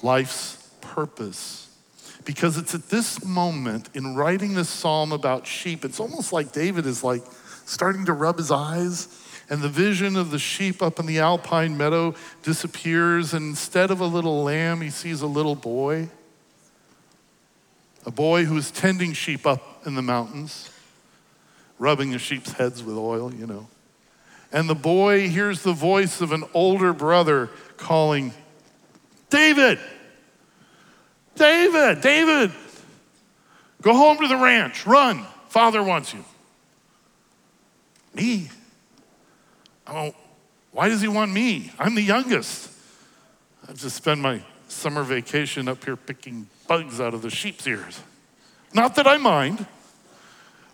life's 0.03 0.69
purpose. 0.79 1.75
Because 2.23 2.55
it's 2.59 2.75
at 2.75 2.89
this 2.89 3.25
moment 3.25 3.89
in 3.95 4.13
writing 4.13 4.53
this 4.53 4.69
psalm 4.69 5.11
about 5.11 5.47
sheep, 5.47 5.83
it's 5.83 5.99
almost 5.99 6.31
like 6.31 6.51
David 6.51 6.85
is 6.85 7.03
like 7.03 7.23
starting 7.65 8.05
to 8.05 8.13
rub 8.13 8.37
his 8.37 8.51
eyes, 8.51 9.07
and 9.49 9.63
the 9.63 9.69
vision 9.69 10.15
of 10.15 10.29
the 10.29 10.37
sheep 10.37 10.83
up 10.83 10.99
in 10.99 11.07
the 11.07 11.17
alpine 11.17 11.75
meadow 11.75 12.13
disappears, 12.43 13.33
and 13.33 13.49
instead 13.49 13.89
of 13.89 14.01
a 14.01 14.05
little 14.05 14.43
lamb, 14.43 14.81
he 14.81 14.91
sees 14.91 15.23
a 15.23 15.27
little 15.27 15.55
boy 15.55 16.11
a 18.05 18.11
boy 18.11 18.45
who 18.45 18.55
was 18.55 18.71
tending 18.71 19.13
sheep 19.13 19.45
up 19.45 19.85
in 19.85 19.95
the 19.95 20.01
mountains, 20.01 20.69
rubbing 21.79 22.11
the 22.11 22.19
sheep's 22.19 22.51
heads 22.53 22.83
with 22.83 22.97
oil, 22.97 23.33
you 23.33 23.47
know. 23.47 23.67
And 24.51 24.69
the 24.69 24.75
boy 24.75 25.29
hears 25.29 25.61
the 25.61 25.73
voice 25.73 26.21
of 26.21 26.31
an 26.31 26.43
older 26.53 26.93
brother 26.93 27.49
calling, 27.77 28.33
David, 29.29 29.79
David, 31.35 32.01
David, 32.01 32.51
go 33.81 33.93
home 33.93 34.17
to 34.17 34.27
the 34.27 34.37
ranch, 34.37 34.85
run, 34.85 35.25
father 35.47 35.81
wants 35.81 36.13
you. 36.13 36.23
Me? 38.13 38.49
Oh, 39.87 40.13
why 40.71 40.89
does 40.89 41.01
he 41.01 41.07
want 41.07 41.31
me? 41.31 41.71
I'm 41.79 41.95
the 41.95 42.01
youngest. 42.01 42.69
I 43.67 43.73
just 43.73 43.95
spend 43.95 44.21
my 44.21 44.41
summer 44.67 45.03
vacation 45.03 45.67
up 45.67 45.83
here 45.83 45.95
picking 45.95 46.47
bugs 46.71 47.01
out 47.01 47.13
of 47.13 47.21
the 47.21 47.29
sheep's 47.29 47.67
ears. 47.67 47.99
Not 48.73 48.95
that 48.95 49.05
I 49.05 49.17
mind, 49.17 49.65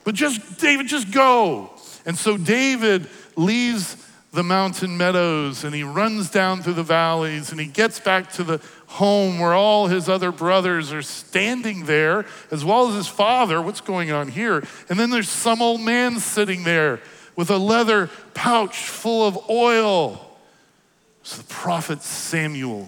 but 0.04 0.14
just, 0.14 0.60
David, 0.60 0.86
just 0.86 1.10
go. 1.12 1.72
And 2.06 2.16
so 2.16 2.38
David 2.38 3.10
leaves 3.36 4.08
the 4.32 4.44
mountain 4.44 4.96
meadows 4.96 5.64
and 5.64 5.74
he 5.74 5.82
runs 5.82 6.30
down 6.30 6.62
through 6.62 6.76
the 6.76 6.84
valleys 6.84 7.50
and 7.50 7.60
he 7.60 7.66
gets 7.66 8.00
back 8.00 8.32
to 8.34 8.44
the 8.44 8.62
home 8.86 9.40
where 9.40 9.56
all 9.56 9.88
his 9.88 10.08
other 10.08 10.32
brothers 10.32 10.94
are 10.94 11.02
standing 11.02 11.86
there, 11.86 12.28
as 12.52 12.64
well 12.64 12.90
as 12.90 12.94
his 12.94 13.08
father. 13.08 13.60
What's 13.60 13.82
going 13.82 14.12
on 14.12 14.28
here? 14.28 14.64
And 14.90 15.00
then 15.00 15.10
there's 15.10 15.30
some 15.30 15.64
old 15.64 15.82
man 15.82 16.20
sitting 16.20 16.64
there 16.64 17.00
with 17.36 17.50
a 17.50 17.58
leather 17.58 18.12
pouch 18.36 18.78
full 18.78 19.26
of 19.26 19.50
oil. 19.50 20.38
It's 21.22 21.38
the 21.38 21.44
prophet 21.46 22.04
Samuel 22.04 22.88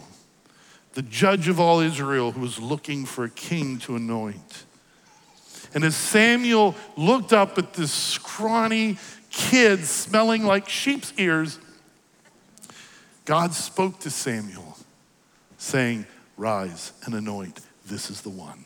the 1.00 1.04
judge 1.04 1.48
of 1.48 1.62
all 1.62 1.80
Israel 1.80 2.34
who 2.34 2.42
was 2.42 2.60
looking 2.60 3.06
for 3.06 3.24
a 3.24 3.30
king 3.30 3.78
to 3.78 3.96
anoint. 3.96 4.66
And 5.74 5.86
as 5.86 5.96
Samuel 5.96 6.76
looked 6.98 7.32
up 7.32 7.58
at 7.58 7.72
this 7.72 7.90
scrawny 7.90 8.98
kid 9.30 9.86
smelling 9.86 10.44
like 10.44 10.68
sheep's 10.68 11.14
ears, 11.18 11.58
God 13.24 13.54
spoke 13.54 14.02
to 14.02 14.10
Samuel, 14.10 14.76
saying, 15.58 16.06
Rise 16.36 16.92
and 17.06 17.16
anoint. 17.16 17.62
This 17.86 18.10
is 18.10 18.20
the 18.20 18.30
one. 18.30 18.66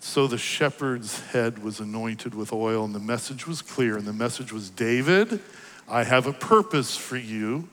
So 0.00 0.26
the 0.26 0.36
shepherd's 0.36 1.20
head 1.28 1.62
was 1.62 1.80
anointed 1.80 2.34
with 2.34 2.52
oil, 2.52 2.84
and 2.84 2.94
the 2.94 3.00
message 3.00 3.46
was 3.46 3.62
clear. 3.62 3.96
And 3.96 4.06
the 4.06 4.12
message 4.12 4.52
was 4.52 4.68
David, 4.68 5.40
I 5.88 6.04
have 6.04 6.26
a 6.26 6.34
purpose 6.34 6.98
for 6.98 7.16
you. 7.16 7.66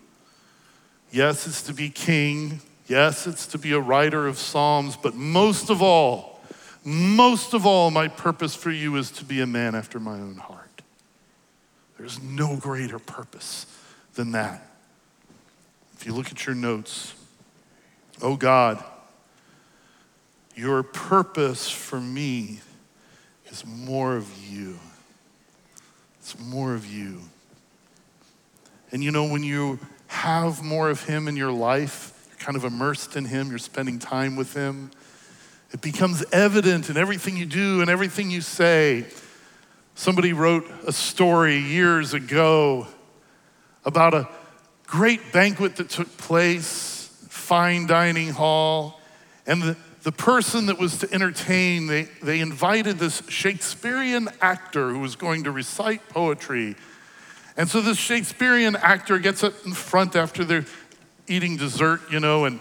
Yes, 1.11 1.47
it's 1.47 1.63
to 1.63 1.73
be 1.73 1.89
king. 1.89 2.61
Yes, 2.87 3.27
it's 3.27 3.47
to 3.47 3.57
be 3.57 3.73
a 3.73 3.79
writer 3.79 4.27
of 4.27 4.37
Psalms, 4.37 4.95
but 4.95 5.13
most 5.13 5.69
of 5.69 5.81
all, 5.81 6.39
most 6.85 7.53
of 7.53 7.65
all, 7.65 7.91
my 7.91 8.07
purpose 8.07 8.55
for 8.55 8.71
you 8.71 8.95
is 8.95 9.11
to 9.11 9.25
be 9.25 9.41
a 9.41 9.47
man 9.47 9.75
after 9.75 9.99
my 9.99 10.13
own 10.13 10.35
heart. 10.35 10.81
There's 11.97 12.21
no 12.21 12.55
greater 12.55 12.97
purpose 12.97 13.65
than 14.13 14.31
that. 14.31 14.65
If 15.97 16.05
you 16.05 16.13
look 16.13 16.31
at 16.31 16.45
your 16.45 16.55
notes, 16.55 17.13
oh 18.21 18.37
God, 18.37 18.81
your 20.55 20.81
purpose 20.81 21.69
for 21.69 21.99
me 21.99 22.61
is 23.47 23.65
more 23.65 24.15
of 24.15 24.31
you. 24.47 24.79
It's 26.19 26.39
more 26.39 26.73
of 26.73 26.85
you. 26.85 27.21
And 28.91 29.03
you 29.03 29.11
know, 29.11 29.25
when 29.25 29.43
you 29.43 29.79
have 30.07 30.63
more 30.63 30.89
of 30.89 31.03
Him 31.03 31.27
in 31.27 31.35
your 31.35 31.51
life, 31.51 32.13
kind 32.39 32.55
of 32.55 32.63
immersed 32.63 33.15
in 33.15 33.25
Him, 33.25 33.49
you're 33.49 33.59
spending 33.59 33.99
time 33.99 34.35
with 34.35 34.53
Him. 34.53 34.91
It 35.71 35.81
becomes 35.81 36.23
evident 36.31 36.89
in 36.89 36.97
everything 36.97 37.35
you 37.35 37.45
do 37.45 37.81
and 37.81 37.89
everything 37.89 38.31
you 38.31 38.41
say. 38.41 39.05
Somebody 39.95 40.31
wrote 40.33 40.65
a 40.85 40.91
story 40.93 41.57
years 41.57 42.13
ago 42.13 42.87
about 43.83 44.13
a 44.13 44.29
great 44.85 45.33
banquet 45.33 45.75
that 45.77 45.89
took 45.89 46.17
place, 46.17 47.09
fine 47.29 47.87
dining 47.87 48.29
hall, 48.29 48.99
And 49.47 49.61
the, 49.61 49.77
the 50.03 50.11
person 50.11 50.65
that 50.65 50.77
was 50.77 50.99
to 50.99 51.13
entertain, 51.13 51.87
they, 51.87 52.03
they 52.21 52.41
invited 52.41 52.99
this 52.99 53.23
Shakespearean 53.29 54.27
actor 54.41 54.89
who 54.89 54.99
was 54.99 55.15
going 55.15 55.45
to 55.45 55.51
recite 55.51 56.07
poetry. 56.09 56.75
And 57.55 57.67
so 57.67 57.81
this 57.81 57.97
Shakespearean 57.97 58.75
actor 58.75 59.17
gets 59.17 59.43
up 59.43 59.53
in 59.65 59.73
front 59.73 60.15
after 60.15 60.43
they're 60.43 60.65
eating 61.27 61.57
dessert, 61.57 62.01
you 62.11 62.19
know, 62.19 62.45
and 62.45 62.59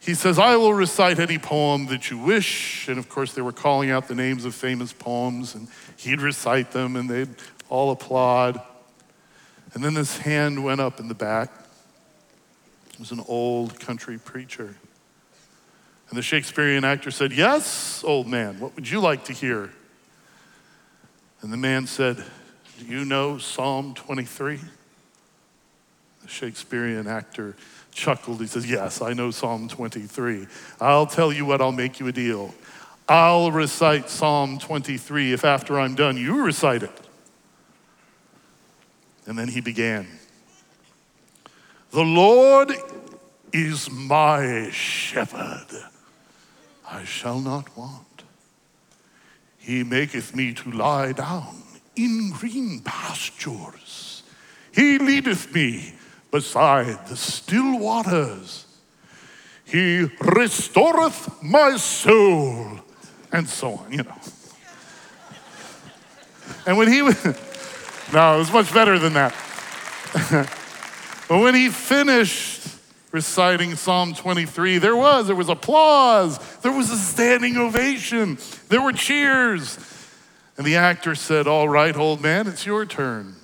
he 0.00 0.14
says, 0.14 0.38
I 0.38 0.56
will 0.56 0.74
recite 0.74 1.18
any 1.18 1.38
poem 1.38 1.86
that 1.86 2.10
you 2.10 2.18
wish. 2.18 2.88
And 2.88 2.98
of 2.98 3.08
course, 3.08 3.32
they 3.32 3.40
were 3.40 3.52
calling 3.52 3.90
out 3.90 4.06
the 4.06 4.14
names 4.14 4.44
of 4.44 4.54
famous 4.54 4.92
poems, 4.92 5.54
and 5.54 5.66
he'd 5.96 6.20
recite 6.20 6.72
them, 6.72 6.96
and 6.96 7.08
they'd 7.08 7.34
all 7.70 7.90
applaud. 7.90 8.60
And 9.72 9.82
then 9.82 9.94
this 9.94 10.18
hand 10.18 10.62
went 10.62 10.80
up 10.80 11.00
in 11.00 11.08
the 11.08 11.14
back. 11.14 11.50
It 12.92 13.00
was 13.00 13.12
an 13.12 13.24
old 13.26 13.80
country 13.80 14.18
preacher. 14.18 14.76
And 16.10 16.18
the 16.18 16.22
Shakespearean 16.22 16.84
actor 16.84 17.10
said, 17.10 17.32
Yes, 17.32 18.04
old 18.04 18.28
man, 18.28 18.60
what 18.60 18.76
would 18.76 18.88
you 18.88 19.00
like 19.00 19.24
to 19.24 19.32
hear? 19.32 19.70
And 21.40 21.52
the 21.52 21.56
man 21.56 21.86
said, 21.86 22.22
Do 22.78 22.84
you 22.84 23.04
know 23.04 23.38
Psalm 23.38 23.94
23? 23.94 24.60
Shakespearean 26.26 27.06
actor 27.06 27.56
chuckled. 27.92 28.40
He 28.40 28.46
says, 28.46 28.68
Yes, 28.68 29.00
I 29.00 29.12
know 29.12 29.30
Psalm 29.30 29.68
23. 29.68 30.46
I'll 30.80 31.06
tell 31.06 31.32
you 31.32 31.46
what, 31.46 31.60
I'll 31.60 31.72
make 31.72 32.00
you 32.00 32.08
a 32.08 32.12
deal. 32.12 32.54
I'll 33.08 33.50
recite 33.50 34.08
Psalm 34.08 34.58
23 34.58 35.32
if 35.32 35.44
after 35.44 35.78
I'm 35.78 35.94
done 35.94 36.16
you 36.16 36.42
recite 36.42 36.82
it. 36.82 37.00
And 39.26 39.38
then 39.38 39.48
he 39.48 39.60
began 39.60 40.06
The 41.90 42.02
Lord 42.02 42.72
is 43.52 43.90
my 43.90 44.70
shepherd, 44.70 45.66
I 46.90 47.04
shall 47.04 47.40
not 47.40 47.76
want. 47.76 48.24
He 49.58 49.82
maketh 49.82 50.34
me 50.34 50.52
to 50.54 50.70
lie 50.72 51.12
down 51.12 51.62
in 51.96 52.32
green 52.32 52.80
pastures. 52.80 54.22
He 54.74 54.98
leadeth 54.98 55.54
me 55.54 55.94
beside 56.34 57.06
the 57.06 57.16
still 57.16 57.78
waters. 57.78 58.66
He 59.64 60.08
restoreth 60.20 61.40
my 61.40 61.76
soul, 61.76 62.80
and 63.30 63.48
so 63.48 63.74
on, 63.74 63.92
you 63.92 64.02
know. 64.02 64.18
And 66.66 66.76
when 66.76 66.88
he 66.92 67.02
was, 67.02 67.24
no, 68.12 68.34
it 68.34 68.38
was 68.38 68.52
much 68.52 68.74
better 68.74 68.98
than 68.98 69.12
that. 69.12 69.32
but 71.28 71.38
when 71.38 71.54
he 71.54 71.68
finished 71.68 72.66
reciting 73.12 73.76
Psalm 73.76 74.12
23, 74.12 74.78
there 74.78 74.96
was, 74.96 75.28
there 75.28 75.36
was 75.36 75.48
applause, 75.48 76.40
there 76.62 76.72
was 76.72 76.90
a 76.90 76.98
standing 76.98 77.56
ovation, 77.56 78.38
there 78.70 78.82
were 78.82 78.92
cheers. 78.92 79.78
And 80.56 80.66
the 80.66 80.74
actor 80.74 81.14
said, 81.14 81.46
All 81.46 81.68
right, 81.68 81.96
old 81.96 82.20
man, 82.20 82.48
it's 82.48 82.66
your 82.66 82.84
turn. 82.86 83.36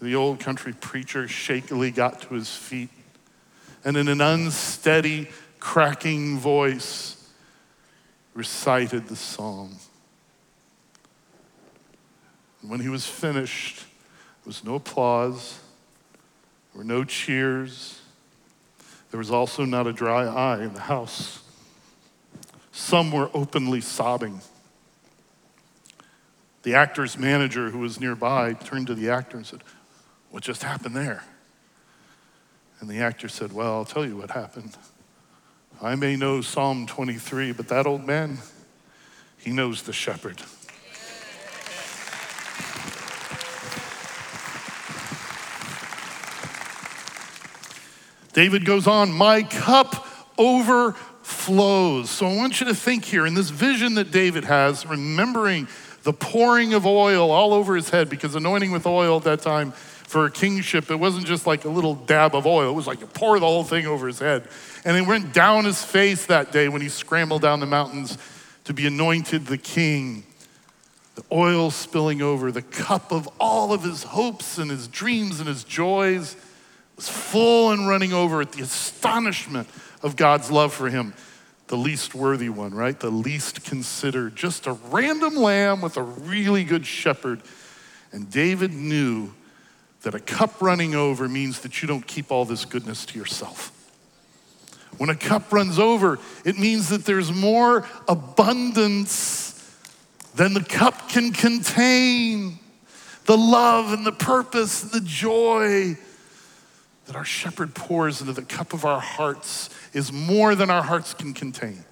The 0.00 0.14
old 0.14 0.40
country 0.40 0.72
preacher 0.72 1.26
shakily 1.26 1.90
got 1.90 2.22
to 2.22 2.34
his 2.34 2.54
feet 2.54 2.90
and, 3.84 3.96
in 3.96 4.08
an 4.08 4.20
unsteady, 4.20 5.28
cracking 5.58 6.38
voice, 6.38 7.30
recited 8.34 9.08
the 9.08 9.16
psalm. 9.16 9.76
When 12.62 12.80
he 12.80 12.88
was 12.88 13.06
finished, 13.06 13.78
there 13.78 14.46
was 14.46 14.64
no 14.64 14.76
applause, 14.76 15.58
there 16.72 16.78
were 16.78 16.84
no 16.84 17.02
cheers, 17.04 18.00
there 19.10 19.18
was 19.18 19.30
also 19.30 19.64
not 19.64 19.86
a 19.86 19.92
dry 19.92 20.24
eye 20.24 20.62
in 20.62 20.74
the 20.74 20.80
house. 20.80 21.42
Some 22.72 23.10
were 23.10 23.30
openly 23.34 23.80
sobbing. 23.80 24.40
The 26.62 26.74
actor's 26.74 27.16
manager, 27.16 27.70
who 27.70 27.78
was 27.78 28.00
nearby, 28.00 28.52
turned 28.52 28.88
to 28.88 28.94
the 28.94 29.08
actor 29.08 29.36
and 29.36 29.46
said, 29.46 29.62
what 30.30 30.42
just 30.42 30.62
happened 30.62 30.94
there? 30.94 31.24
And 32.80 32.88
the 32.88 32.98
actor 32.98 33.28
said, 33.28 33.52
Well, 33.52 33.74
I'll 33.74 33.84
tell 33.84 34.06
you 34.06 34.16
what 34.16 34.30
happened. 34.30 34.76
I 35.80 35.94
may 35.94 36.16
know 36.16 36.40
Psalm 36.40 36.86
23, 36.86 37.52
but 37.52 37.68
that 37.68 37.86
old 37.86 38.06
man, 38.06 38.38
he 39.36 39.50
knows 39.50 39.82
the 39.82 39.92
shepherd. 39.92 40.42
David 48.32 48.64
goes 48.64 48.86
on, 48.86 49.10
My 49.10 49.42
cup 49.42 50.06
overflows. 50.36 52.10
So 52.10 52.26
I 52.26 52.36
want 52.36 52.60
you 52.60 52.66
to 52.66 52.74
think 52.74 53.04
here 53.04 53.26
in 53.26 53.34
this 53.34 53.50
vision 53.50 53.94
that 53.94 54.10
David 54.12 54.44
has, 54.44 54.86
remembering 54.86 55.66
the 56.04 56.12
pouring 56.12 56.74
of 56.74 56.86
oil 56.86 57.30
all 57.30 57.52
over 57.52 57.74
his 57.74 57.90
head, 57.90 58.08
because 58.08 58.34
anointing 58.36 58.70
with 58.70 58.86
oil 58.86 59.16
at 59.16 59.24
that 59.24 59.40
time 59.40 59.72
for 60.08 60.24
a 60.24 60.30
kingship, 60.30 60.90
it 60.90 60.96
wasn't 60.96 61.26
just 61.26 61.46
like 61.46 61.66
a 61.66 61.68
little 61.68 61.94
dab 61.94 62.34
of 62.34 62.46
oil. 62.46 62.70
It 62.70 62.74
was 62.74 62.86
like 62.86 63.00
you 63.02 63.06
pour 63.06 63.38
the 63.38 63.44
whole 63.44 63.62
thing 63.62 63.86
over 63.86 64.06
his 64.06 64.18
head. 64.18 64.48
And 64.86 64.96
it 64.96 65.06
went 65.06 65.34
down 65.34 65.66
his 65.66 65.84
face 65.84 66.24
that 66.26 66.50
day 66.50 66.70
when 66.70 66.80
he 66.80 66.88
scrambled 66.88 67.42
down 67.42 67.60
the 67.60 67.66
mountains 67.66 68.16
to 68.64 68.72
be 68.72 68.86
anointed 68.86 69.44
the 69.44 69.58
king. 69.58 70.24
The 71.14 71.24
oil 71.30 71.70
spilling 71.70 72.22
over, 72.22 72.50
the 72.50 72.62
cup 72.62 73.12
of 73.12 73.28
all 73.38 73.74
of 73.74 73.82
his 73.82 74.02
hopes 74.02 74.56
and 74.56 74.70
his 74.70 74.88
dreams 74.88 75.40
and 75.40 75.48
his 75.48 75.62
joys 75.62 76.36
was 76.96 77.06
full 77.06 77.72
and 77.72 77.86
running 77.86 78.14
over 78.14 78.40
at 78.40 78.52
the 78.52 78.62
astonishment 78.62 79.68
of 80.02 80.16
God's 80.16 80.50
love 80.50 80.72
for 80.72 80.88
him. 80.88 81.12
The 81.66 81.76
least 81.76 82.14
worthy 82.14 82.48
one, 82.48 82.72
right? 82.72 82.98
The 82.98 83.10
least 83.10 83.62
considered, 83.62 84.36
just 84.36 84.66
a 84.66 84.72
random 84.72 85.36
lamb 85.36 85.82
with 85.82 85.98
a 85.98 86.02
really 86.02 86.64
good 86.64 86.86
shepherd. 86.86 87.42
And 88.10 88.30
David 88.30 88.72
knew 88.72 89.34
that 90.02 90.14
a 90.14 90.20
cup 90.20 90.60
running 90.62 90.94
over 90.94 91.28
means 91.28 91.60
that 91.60 91.82
you 91.82 91.88
don't 91.88 92.06
keep 92.06 92.30
all 92.30 92.44
this 92.44 92.64
goodness 92.64 93.04
to 93.06 93.18
yourself. 93.18 93.72
When 94.96 95.10
a 95.10 95.16
cup 95.16 95.52
runs 95.52 95.78
over, 95.78 96.18
it 96.44 96.58
means 96.58 96.88
that 96.88 97.04
there's 97.04 97.32
more 97.32 97.86
abundance 98.08 99.54
than 100.34 100.54
the 100.54 100.62
cup 100.62 101.08
can 101.08 101.32
contain. 101.32 102.58
The 103.26 103.36
love 103.36 103.92
and 103.92 104.06
the 104.06 104.12
purpose 104.12 104.82
and 104.82 104.92
the 104.92 105.00
joy 105.00 105.96
that 107.06 107.16
our 107.16 107.24
shepherd 107.24 107.74
pours 107.74 108.20
into 108.20 108.32
the 108.32 108.42
cup 108.42 108.72
of 108.72 108.84
our 108.84 109.00
hearts 109.00 109.70
is 109.92 110.12
more 110.12 110.54
than 110.54 110.70
our 110.70 110.82
hearts 110.82 111.14
can 111.14 111.32
contain. 111.32 111.84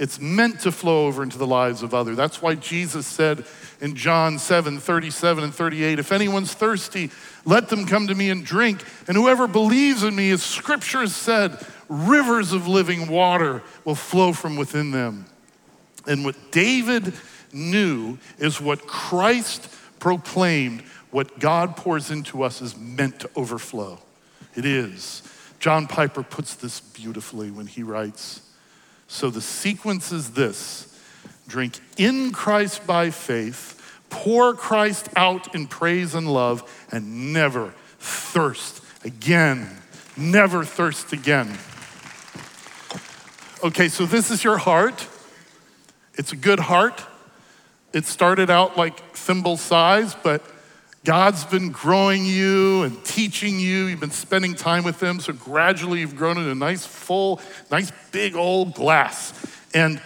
It's 0.00 0.18
meant 0.18 0.60
to 0.60 0.72
flow 0.72 1.06
over 1.06 1.22
into 1.22 1.36
the 1.36 1.46
lives 1.46 1.82
of 1.82 1.92
others. 1.92 2.16
That's 2.16 2.40
why 2.40 2.54
Jesus 2.54 3.06
said 3.06 3.44
in 3.82 3.94
John 3.94 4.38
7 4.38 4.78
37 4.80 5.44
and 5.44 5.54
38, 5.54 5.98
if 5.98 6.10
anyone's 6.10 6.54
thirsty, 6.54 7.10
let 7.44 7.68
them 7.68 7.84
come 7.84 8.06
to 8.06 8.14
me 8.14 8.30
and 8.30 8.42
drink. 8.42 8.82
And 9.06 9.16
whoever 9.16 9.46
believes 9.46 10.02
in 10.02 10.16
me, 10.16 10.30
as 10.30 10.42
scripture 10.42 11.00
has 11.00 11.14
said, 11.14 11.64
rivers 11.90 12.54
of 12.54 12.66
living 12.66 13.08
water 13.08 13.62
will 13.84 13.94
flow 13.94 14.32
from 14.32 14.56
within 14.56 14.90
them. 14.90 15.26
And 16.06 16.24
what 16.24 16.50
David 16.50 17.12
knew 17.52 18.16
is 18.38 18.58
what 18.58 18.86
Christ 18.86 19.68
proclaimed, 19.98 20.80
what 21.10 21.38
God 21.38 21.76
pours 21.76 22.10
into 22.10 22.42
us 22.42 22.62
is 22.62 22.74
meant 22.74 23.20
to 23.20 23.30
overflow. 23.36 23.98
It 24.54 24.64
is. 24.64 25.22
John 25.58 25.86
Piper 25.86 26.22
puts 26.22 26.54
this 26.54 26.80
beautifully 26.80 27.50
when 27.50 27.66
he 27.66 27.82
writes, 27.82 28.40
so 29.10 29.28
the 29.28 29.40
sequence 29.40 30.12
is 30.12 30.30
this 30.30 30.86
drink 31.48 31.80
in 31.96 32.30
Christ 32.30 32.86
by 32.86 33.10
faith, 33.10 34.00
pour 34.08 34.54
Christ 34.54 35.08
out 35.16 35.52
in 35.52 35.66
praise 35.66 36.14
and 36.14 36.32
love, 36.32 36.86
and 36.92 37.32
never 37.32 37.74
thirst 37.98 38.84
again. 39.04 39.68
Never 40.16 40.64
thirst 40.64 41.12
again. 41.12 41.58
Okay, 43.64 43.88
so 43.88 44.06
this 44.06 44.30
is 44.30 44.44
your 44.44 44.58
heart. 44.58 45.08
It's 46.14 46.32
a 46.32 46.36
good 46.36 46.60
heart. 46.60 47.04
It 47.92 48.06
started 48.06 48.48
out 48.48 48.76
like 48.76 49.16
thimble 49.16 49.56
size, 49.56 50.14
but 50.22 50.44
God's 51.04 51.44
been 51.44 51.70
growing 51.70 52.26
you 52.26 52.82
and 52.82 53.02
teaching 53.04 53.58
you. 53.58 53.86
You've 53.86 54.00
been 54.00 54.10
spending 54.10 54.54
time 54.54 54.84
with 54.84 55.02
Him. 55.02 55.18
So 55.18 55.32
gradually 55.32 56.00
you've 56.00 56.16
grown 56.16 56.36
into 56.36 56.50
a 56.50 56.54
nice, 56.54 56.84
full, 56.84 57.40
nice, 57.70 57.90
big 58.12 58.36
old 58.36 58.74
glass. 58.74 59.32
And 59.72 60.02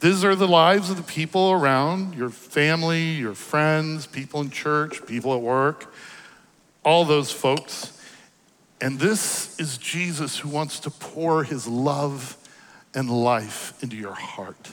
these 0.00 0.24
are 0.24 0.34
the 0.34 0.48
lives 0.48 0.90
of 0.90 0.96
the 0.96 1.04
people 1.04 1.52
around 1.52 2.14
your 2.14 2.30
family, 2.30 3.12
your 3.12 3.34
friends, 3.34 4.08
people 4.08 4.40
in 4.40 4.50
church, 4.50 5.06
people 5.06 5.34
at 5.34 5.40
work, 5.40 5.94
all 6.84 7.04
those 7.04 7.30
folks. 7.30 7.92
And 8.80 8.98
this 8.98 9.58
is 9.60 9.78
Jesus 9.78 10.36
who 10.36 10.48
wants 10.48 10.80
to 10.80 10.90
pour 10.90 11.44
His 11.44 11.68
love 11.68 12.36
and 12.92 13.08
life 13.08 13.80
into 13.84 13.96
your 13.96 14.14
heart. 14.14 14.72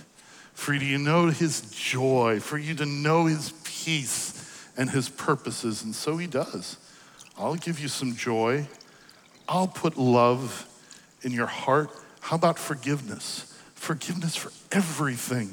For 0.55 0.73
you 0.73 0.97
to 0.97 1.03
know 1.03 1.27
His 1.27 1.69
joy, 1.69 2.39
for 2.39 2.57
you 2.57 2.73
to 2.75 2.85
know 2.87 3.27
His 3.27 3.53
peace 3.63 4.40
and 4.81 4.89
his 4.89 5.09
purposes. 5.09 5.83
And 5.83 5.93
so 5.93 6.17
he 6.17 6.25
does. 6.25 6.77
I'll 7.37 7.53
give 7.53 7.79
you 7.79 7.87
some 7.87 8.15
joy. 8.15 8.65
I'll 9.47 9.67
put 9.67 9.95
love 9.95 10.67
in 11.21 11.31
your 11.31 11.45
heart 11.45 11.91
How 12.21 12.35
about 12.35 12.57
forgiveness? 12.57 13.53
Forgiveness 13.75 14.35
for 14.35 14.51
everything. 14.71 15.49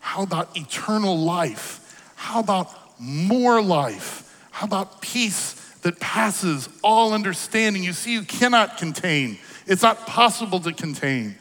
How 0.00 0.22
about 0.22 0.56
eternal 0.56 1.18
life? 1.18 2.12
How 2.16 2.40
about 2.40 2.68
more 2.98 3.60
life? 3.60 4.46
How 4.50 4.66
about 4.66 5.00
peace 5.02 5.54
that 5.82 5.98
passes 6.00 6.68
all 6.82 7.12
understanding? 7.12 7.82
You 7.82 7.92
see, 7.92 8.12
you 8.12 8.22
cannot 8.22 8.78
contain, 8.78 9.38
it's 9.66 9.82
not 9.82 10.06
possible 10.06 10.60
to 10.60 10.72
contain. 10.72 11.36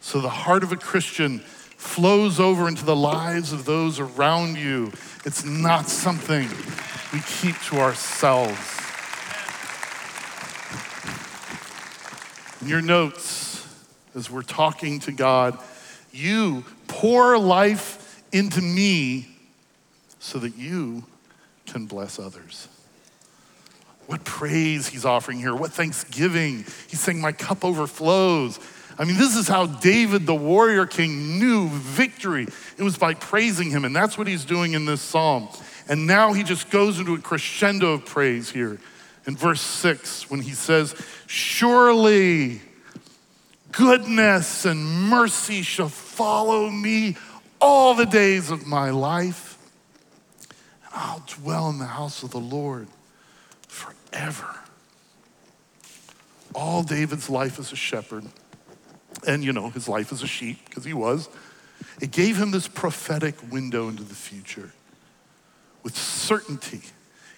So 0.00 0.20
the 0.20 0.28
heart 0.28 0.62
of 0.62 0.72
a 0.72 0.76
Christian 0.76 1.42
flows 1.76 2.40
over 2.40 2.68
into 2.68 2.84
the 2.84 2.96
lives 2.96 3.52
of 3.52 3.64
those 3.64 4.00
around 4.00 4.56
you. 4.56 4.92
It's 5.24 5.44
not 5.44 5.88
something 5.88 6.48
we 7.12 7.20
keep 7.20 7.58
to 7.64 7.78
ourselves. 7.78 8.58
In 12.60 12.68
your 12.68 12.82
notes, 12.82 13.66
as 14.14 14.30
we're 14.30 14.42
talking 14.42 14.98
to 15.00 15.12
God, 15.12 15.58
you 16.12 16.64
pour 16.88 17.38
life 17.38 18.24
into 18.32 18.60
me 18.60 19.28
so 20.18 20.38
that 20.38 20.56
you 20.56 21.04
can 21.66 21.86
bless 21.86 22.18
others. 22.18 22.68
What 24.06 24.24
praise 24.24 24.88
he's 24.88 25.04
offering 25.04 25.38
here, 25.38 25.54
what 25.54 25.72
thanksgiving. 25.72 26.64
He's 26.88 27.00
saying, 27.00 27.20
My 27.20 27.32
cup 27.32 27.64
overflows. 27.64 28.58
I 28.98 29.04
mean, 29.04 29.16
this 29.18 29.36
is 29.36 29.46
how 29.46 29.66
David, 29.66 30.26
the 30.26 30.34
warrior 30.34 30.86
king, 30.86 31.38
knew 31.38 31.68
victory. 31.68 32.46
It 32.78 32.82
was 32.82 32.96
by 32.96 33.14
praising 33.14 33.70
him, 33.70 33.84
and 33.84 33.94
that's 33.94 34.16
what 34.16 34.26
he's 34.26 34.44
doing 34.44 34.72
in 34.72 34.86
this 34.86 35.02
psalm. 35.02 35.48
And 35.88 36.06
now 36.06 36.32
he 36.32 36.42
just 36.42 36.70
goes 36.70 36.98
into 36.98 37.14
a 37.14 37.18
crescendo 37.18 37.92
of 37.92 38.06
praise 38.06 38.50
here 38.50 38.78
in 39.26 39.36
verse 39.36 39.60
six 39.60 40.30
when 40.30 40.40
he 40.40 40.52
says, 40.52 40.94
Surely 41.26 42.62
goodness 43.72 44.64
and 44.64 44.84
mercy 45.10 45.62
shall 45.62 45.90
follow 45.90 46.70
me 46.70 47.16
all 47.60 47.94
the 47.94 48.06
days 48.06 48.50
of 48.50 48.66
my 48.66 48.90
life. 48.90 49.58
And 50.84 50.94
I'll 50.94 51.22
dwell 51.26 51.68
in 51.68 51.78
the 51.78 51.84
house 51.84 52.22
of 52.22 52.30
the 52.30 52.40
Lord 52.40 52.88
forever. 53.68 54.48
All 56.54 56.82
David's 56.82 57.28
life 57.28 57.58
as 57.58 57.72
a 57.72 57.76
shepherd 57.76 58.24
and 59.26 59.44
you 59.44 59.52
know, 59.52 59.70
his 59.70 59.88
life 59.88 60.12
as 60.12 60.22
a 60.22 60.26
sheep, 60.26 60.58
because 60.66 60.84
he 60.84 60.92
was, 60.92 61.28
it 62.00 62.10
gave 62.10 62.36
him 62.36 62.50
this 62.50 62.68
prophetic 62.68 63.34
window 63.50 63.88
into 63.88 64.02
the 64.02 64.14
future. 64.14 64.72
With 65.82 65.96
certainty, 65.96 66.80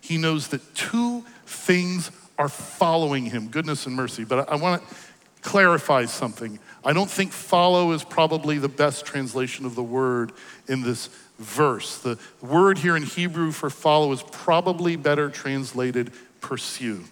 he 0.01 0.17
knows 0.17 0.49
that 0.49 0.75
two 0.75 1.25
things 1.47 2.11
are 2.39 2.49
following 2.49 3.27
him 3.27 3.49
goodness 3.49 3.87
and 3.87 3.95
mercy. 3.95 4.25
But 4.25 4.49
I, 4.49 4.53
I 4.53 4.57
want 4.57 4.83
to 4.83 4.95
clarify 5.43 6.07
something. 6.07 6.59
I 6.85 6.93
don't 6.93 7.11
think 7.11 7.33
follow 7.33 7.93
is 7.93 8.05
probably 8.05 8.59
the 8.59 8.69
best 8.69 9.05
translation 9.05 9.67
of 9.67 9.75
the 9.75 9.83
word 9.83 10.33
in 10.69 10.83
this 10.83 11.09
verse. 11.39 11.99
The 11.99 12.19
word 12.41 12.79
here 12.79 12.97
in 12.97 13.03
Hebrew 13.03 13.53
for 13.53 13.71
follow 13.71 14.13
is 14.13 14.23
probably 14.23 14.97
better 14.97 15.31
translated 15.31 16.13
pursue. 16.41 17.05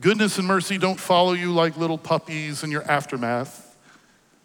Goodness 0.00 0.38
and 0.38 0.48
mercy 0.48 0.78
don't 0.78 0.98
follow 0.98 1.32
you 1.32 1.52
like 1.52 1.76
little 1.76 1.98
puppies 1.98 2.62
in 2.62 2.70
your 2.70 2.82
aftermath. 2.90 3.76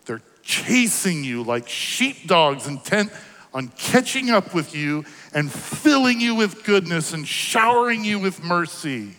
They're 0.05 0.21
chasing 0.41 1.23
you 1.23 1.43
like 1.43 1.69
sheepdogs, 1.69 2.67
intent 2.67 3.11
on 3.53 3.69
catching 3.69 4.29
up 4.29 4.53
with 4.53 4.75
you 4.75 5.05
and 5.33 5.49
filling 5.49 6.19
you 6.19 6.35
with 6.35 6.65
goodness 6.65 7.13
and 7.13 7.25
showering 7.25 8.03
you 8.03 8.19
with 8.19 8.43
mercy. 8.43 9.13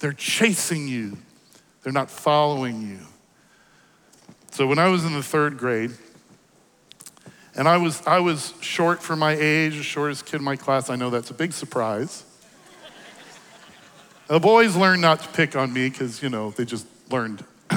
They're 0.00 0.12
chasing 0.12 0.88
you, 0.88 1.16
they're 1.82 1.92
not 1.92 2.10
following 2.10 2.82
you. 2.82 2.98
So 4.50 4.66
when 4.66 4.78
I 4.78 4.88
was 4.88 5.04
in 5.04 5.12
the 5.14 5.22
third 5.22 5.56
grade, 5.56 5.92
and 7.54 7.68
I 7.68 7.76
was, 7.76 8.04
I 8.06 8.18
was 8.18 8.54
short 8.60 9.02
for 9.02 9.14
my 9.14 9.36
age, 9.38 9.76
the 9.76 9.82
shortest 9.82 10.26
kid 10.26 10.36
in 10.36 10.44
my 10.44 10.56
class. 10.56 10.90
I 10.90 10.96
know 10.96 11.10
that's 11.10 11.30
a 11.30 11.34
big 11.34 11.52
surprise. 11.52 12.24
The 14.32 14.40
boys 14.40 14.74
learned 14.76 15.02
not 15.02 15.20
to 15.20 15.28
pick 15.28 15.54
on 15.56 15.74
me 15.74 15.90
because, 15.90 16.22
you 16.22 16.30
know, 16.30 16.52
they 16.52 16.64
just 16.64 16.86
learned. 17.10 17.44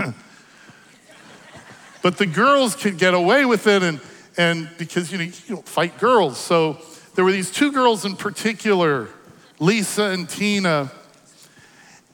but 2.02 2.18
the 2.18 2.26
girls 2.26 2.78
could 2.78 2.98
get 2.98 3.14
away 3.14 3.44
with 3.44 3.68
it 3.68 3.84
and, 3.84 4.00
and 4.38 4.70
because, 4.78 5.12
you 5.12 5.18
know, 5.18 5.26
you 5.26 5.34
don't 5.50 5.68
fight 5.68 5.98
girls. 5.98 6.38
So 6.38 6.78
there 7.14 7.26
were 7.26 7.34
these 7.34 7.52
two 7.52 7.74
girls 7.74 8.06
in 8.06 8.16
particular, 8.16 9.10
Lisa 9.60 10.04
and 10.04 10.30
Tina. 10.30 10.94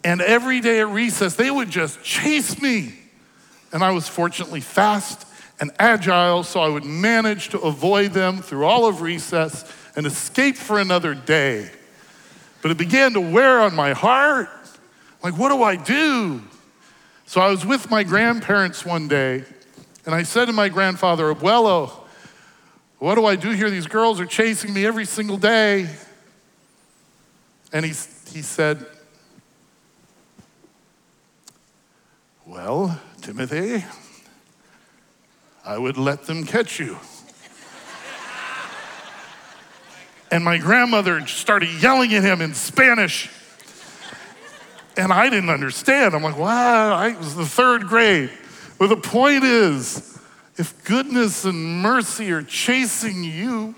And 0.04 0.22
every 0.22 0.60
day 0.60 0.80
at 0.80 0.88
recess, 0.88 1.36
they 1.36 1.52
would 1.52 1.70
just 1.70 2.02
chase 2.02 2.60
me. 2.60 2.96
And 3.72 3.84
I 3.84 3.92
was 3.92 4.08
fortunately 4.08 4.62
fast 4.62 5.28
and 5.60 5.70
agile, 5.78 6.42
so 6.42 6.62
I 6.62 6.68
would 6.68 6.84
manage 6.84 7.50
to 7.50 7.60
avoid 7.60 8.14
them 8.14 8.42
through 8.42 8.66
all 8.66 8.88
of 8.88 9.02
recess 9.02 9.72
and 9.96 10.08
escape 10.08 10.56
for 10.56 10.80
another 10.80 11.14
day. 11.14 11.70
But 12.62 12.72
it 12.72 12.78
began 12.78 13.14
to 13.14 13.22
wear 13.22 13.62
on 13.62 13.76
my 13.76 13.94
heart. 13.94 14.50
Like, 15.24 15.38
what 15.38 15.50
do 15.50 15.64
I 15.64 15.76
do? 15.76 16.42
So 17.26 17.42
I 17.42 17.50
was 17.50 17.66
with 17.66 17.90
my 17.90 18.04
grandparents 18.04 18.86
one 18.86 19.08
day, 19.08 19.44
and 20.06 20.14
I 20.14 20.24
said 20.24 20.46
to 20.46 20.54
my 20.54 20.70
grandfather, 20.70 21.34
Abuelo, 21.34 21.92
what 23.00 23.16
do 23.16 23.26
I 23.26 23.36
do 23.36 23.50
here? 23.52 23.70
These 23.70 23.88
girls 23.88 24.20
are 24.20 24.26
chasing 24.26 24.74
me 24.74 24.86
every 24.86 25.06
single 25.06 25.38
day. 25.38 25.90
And 27.74 27.86
he, 27.86 27.94
he 28.32 28.42
said, 28.42 28.86
Well, 32.46 33.00
Timothy, 33.22 33.86
I 35.66 35.78
would 35.78 35.98
let 35.98 36.24
them 36.24 36.44
catch 36.44 36.80
you. 36.80 36.98
And 40.32 40.46
my 40.46 40.58
grandmother 40.58 41.28
started 41.28 41.70
yelling 41.82 42.14
at 42.14 42.24
him 42.24 42.42
in 42.42 42.54
Spanish. 42.54 43.30
And 44.96 45.12
I 45.12 45.30
didn't 45.30 45.50
understand. 45.50 46.16
I'm 46.16 46.24
like, 46.24 46.38
wow, 46.38 46.96
I 46.96 47.18
was 47.18 47.36
the 47.36 47.46
third 47.46 47.88
grade. 47.88 48.30
But 48.80 48.88
the 48.88 48.98
point 48.98 49.44
is, 49.44 50.20
if 50.58 50.84
goodness 50.86 51.44
and 51.44 51.82
mercy 51.82 52.32
are 52.32 52.44
chasing 52.44 53.24
you, 53.24 53.76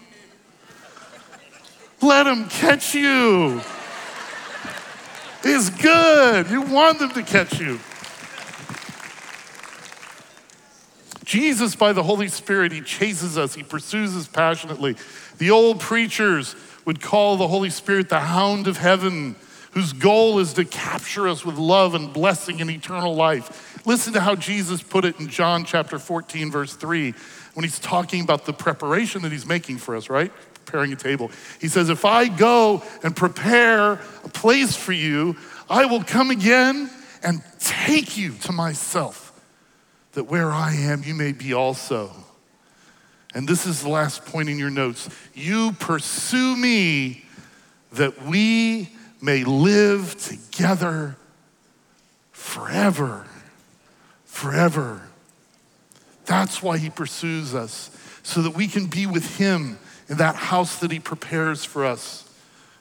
let 2.01 2.23
them 2.23 2.47
catch 2.49 2.93
you. 2.93 3.61
It's 5.43 5.69
good. 5.69 6.49
You 6.49 6.61
want 6.61 6.99
them 6.99 7.11
to 7.11 7.23
catch 7.23 7.59
you. 7.59 7.79
Jesus, 11.25 11.75
by 11.75 11.93
the 11.93 12.03
Holy 12.03 12.27
Spirit, 12.27 12.71
He 12.71 12.81
chases 12.81 13.37
us, 13.37 13.55
He 13.55 13.63
pursues 13.63 14.15
us 14.15 14.27
passionately. 14.27 14.95
The 15.37 15.51
old 15.51 15.79
preachers 15.79 16.55
would 16.85 17.01
call 17.01 17.37
the 17.37 17.47
Holy 17.47 17.69
Spirit 17.69 18.09
the 18.09 18.19
hound 18.19 18.67
of 18.67 18.77
heaven, 18.77 19.35
whose 19.71 19.93
goal 19.93 20.39
is 20.39 20.53
to 20.53 20.65
capture 20.65 21.27
us 21.27 21.45
with 21.45 21.57
love 21.57 21.95
and 21.95 22.13
blessing 22.13 22.61
and 22.61 22.69
eternal 22.69 23.15
life. 23.15 23.85
Listen 23.85 24.13
to 24.13 24.21
how 24.21 24.35
Jesus 24.35 24.81
put 24.81 25.05
it 25.05 25.19
in 25.19 25.27
John 25.27 25.65
chapter 25.65 25.99
14, 25.99 26.51
verse 26.51 26.73
3, 26.75 27.13
when 27.53 27.63
he's 27.63 27.79
talking 27.79 28.21
about 28.21 28.45
the 28.45 28.53
preparation 28.53 29.21
that 29.23 29.31
he's 29.31 29.45
making 29.45 29.77
for 29.77 29.95
us, 29.95 30.09
right? 30.09 30.31
Preparing 30.53 30.93
a 30.93 30.95
table. 30.95 31.31
He 31.59 31.67
says, 31.67 31.89
If 31.89 32.05
I 32.05 32.27
go 32.27 32.83
and 33.03 33.15
prepare 33.15 33.93
a 33.93 34.29
place 34.29 34.75
for 34.75 34.93
you, 34.93 35.35
I 35.69 35.85
will 35.85 36.03
come 36.03 36.31
again 36.31 36.89
and 37.23 37.41
take 37.59 38.17
you 38.17 38.33
to 38.33 38.51
myself, 38.51 39.39
that 40.13 40.25
where 40.25 40.51
I 40.51 40.73
am, 40.73 41.03
you 41.03 41.13
may 41.13 41.31
be 41.31 41.53
also. 41.53 42.11
And 43.33 43.47
this 43.47 43.65
is 43.65 43.81
the 43.81 43.89
last 43.89 44.25
point 44.25 44.49
in 44.49 44.59
your 44.59 44.69
notes. 44.69 45.09
You 45.33 45.71
pursue 45.73 46.55
me 46.55 47.25
that 47.93 48.25
we 48.25 48.89
may 49.21 49.43
live 49.43 50.15
together 50.17 51.15
forever. 52.31 53.25
Forever. 54.25 55.01
That's 56.25 56.61
why 56.61 56.77
he 56.77 56.89
pursues 56.89 57.53
us, 57.53 57.89
so 58.23 58.41
that 58.43 58.55
we 58.55 58.67
can 58.67 58.87
be 58.87 59.05
with 59.05 59.37
him 59.37 59.77
in 60.09 60.17
that 60.17 60.35
house 60.35 60.79
that 60.79 60.91
he 60.91 60.99
prepares 60.99 61.63
for 61.63 61.85
us 61.85 62.29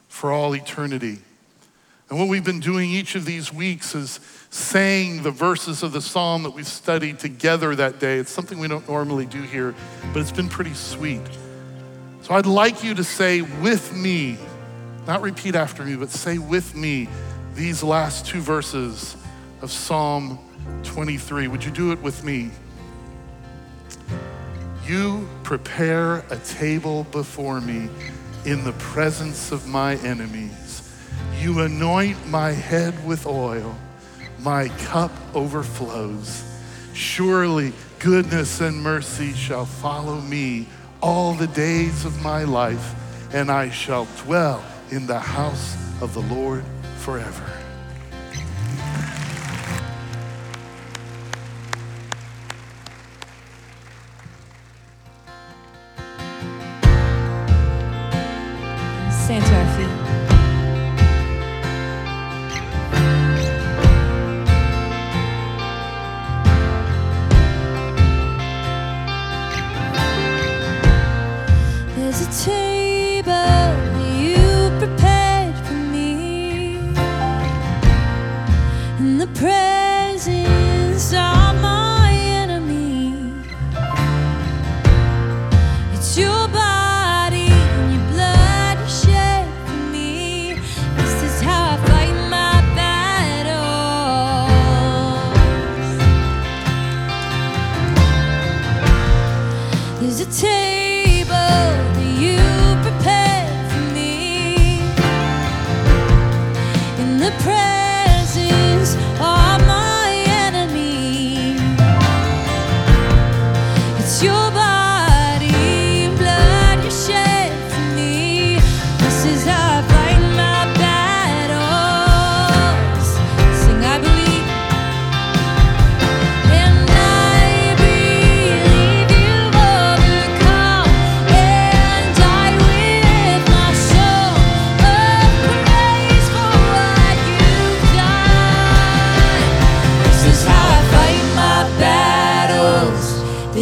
for 0.08 0.32
all 0.32 0.54
eternity. 0.54 1.18
And 2.12 2.20
what 2.20 2.28
we've 2.28 2.44
been 2.44 2.60
doing 2.60 2.90
each 2.90 3.14
of 3.14 3.24
these 3.24 3.54
weeks 3.54 3.94
is 3.94 4.20
saying 4.50 5.22
the 5.22 5.30
verses 5.30 5.82
of 5.82 5.92
the 5.92 6.02
psalm 6.02 6.42
that 6.42 6.50
we've 6.50 6.66
studied 6.66 7.18
together 7.18 7.74
that 7.74 8.00
day. 8.00 8.18
It's 8.18 8.30
something 8.30 8.58
we 8.58 8.68
don't 8.68 8.86
normally 8.86 9.24
do 9.24 9.40
here, 9.40 9.74
but 10.12 10.20
it's 10.20 10.30
been 10.30 10.50
pretty 10.50 10.74
sweet. 10.74 11.22
So 12.20 12.34
I'd 12.34 12.44
like 12.44 12.84
you 12.84 12.92
to 12.96 13.02
say 13.02 13.40
with 13.40 13.96
me, 13.96 14.36
not 15.06 15.22
repeat 15.22 15.54
after 15.54 15.86
me, 15.86 15.96
but 15.96 16.10
say 16.10 16.36
with 16.36 16.74
me 16.74 17.08
these 17.54 17.82
last 17.82 18.26
two 18.26 18.42
verses 18.42 19.16
of 19.62 19.70
Psalm 19.70 20.38
23. 20.82 21.48
Would 21.48 21.64
you 21.64 21.70
do 21.70 21.92
it 21.92 22.02
with 22.02 22.24
me? 22.24 22.50
You 24.86 25.26
prepare 25.44 26.26
a 26.28 26.36
table 26.36 27.04
before 27.04 27.62
me 27.62 27.88
in 28.44 28.64
the 28.64 28.72
presence 28.72 29.50
of 29.50 29.66
my 29.66 29.94
enemies. 30.00 30.61
You 31.42 31.58
anoint 31.58 32.28
my 32.28 32.52
head 32.52 33.04
with 33.04 33.26
oil, 33.26 33.76
my 34.38 34.68
cup 34.86 35.10
overflows. 35.34 36.44
Surely 36.94 37.72
goodness 37.98 38.60
and 38.60 38.80
mercy 38.80 39.32
shall 39.32 39.64
follow 39.64 40.20
me 40.20 40.68
all 41.02 41.34
the 41.34 41.48
days 41.48 42.04
of 42.04 42.22
my 42.22 42.44
life, 42.44 42.94
and 43.34 43.50
I 43.50 43.70
shall 43.70 44.06
dwell 44.18 44.64
in 44.92 45.08
the 45.08 45.18
house 45.18 45.74
of 46.00 46.14
the 46.14 46.22
Lord 46.32 46.64
forever. 46.98 47.61
hesitate 72.24 72.71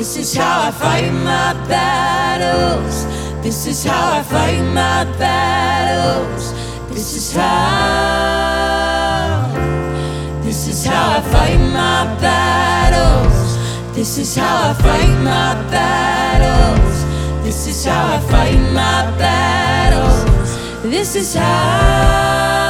This 0.01 0.17
is 0.17 0.35
how 0.35 0.69
I 0.69 0.71
fight 0.71 1.13
my 1.13 1.53
battles. 1.69 3.05
This 3.45 3.67
is 3.67 3.85
how 3.85 4.15
I 4.17 4.23
fight 4.23 4.63
my 4.73 5.05
battles. 5.19 6.55
This 6.89 7.15
is 7.19 7.37
how. 7.37 8.63
This 10.43 10.69
is 10.69 10.87
how 10.87 11.19
I 11.19 11.21
fight 11.21 11.59
my 11.59 12.07
battles. 12.19 13.59
This 13.95 14.17
is 14.17 14.35
how 14.37 14.71
I 14.71 14.73
fight 14.73 15.19
my 15.23 15.55
battles. 15.71 17.05
This 17.45 17.67
is 17.67 17.85
how 17.85 18.15
I 18.15 18.21
fight 18.21 18.59
my 18.73 19.05
battles. 19.19 20.25
This 20.83 21.15
is 21.15 21.35
how. 21.35 22.70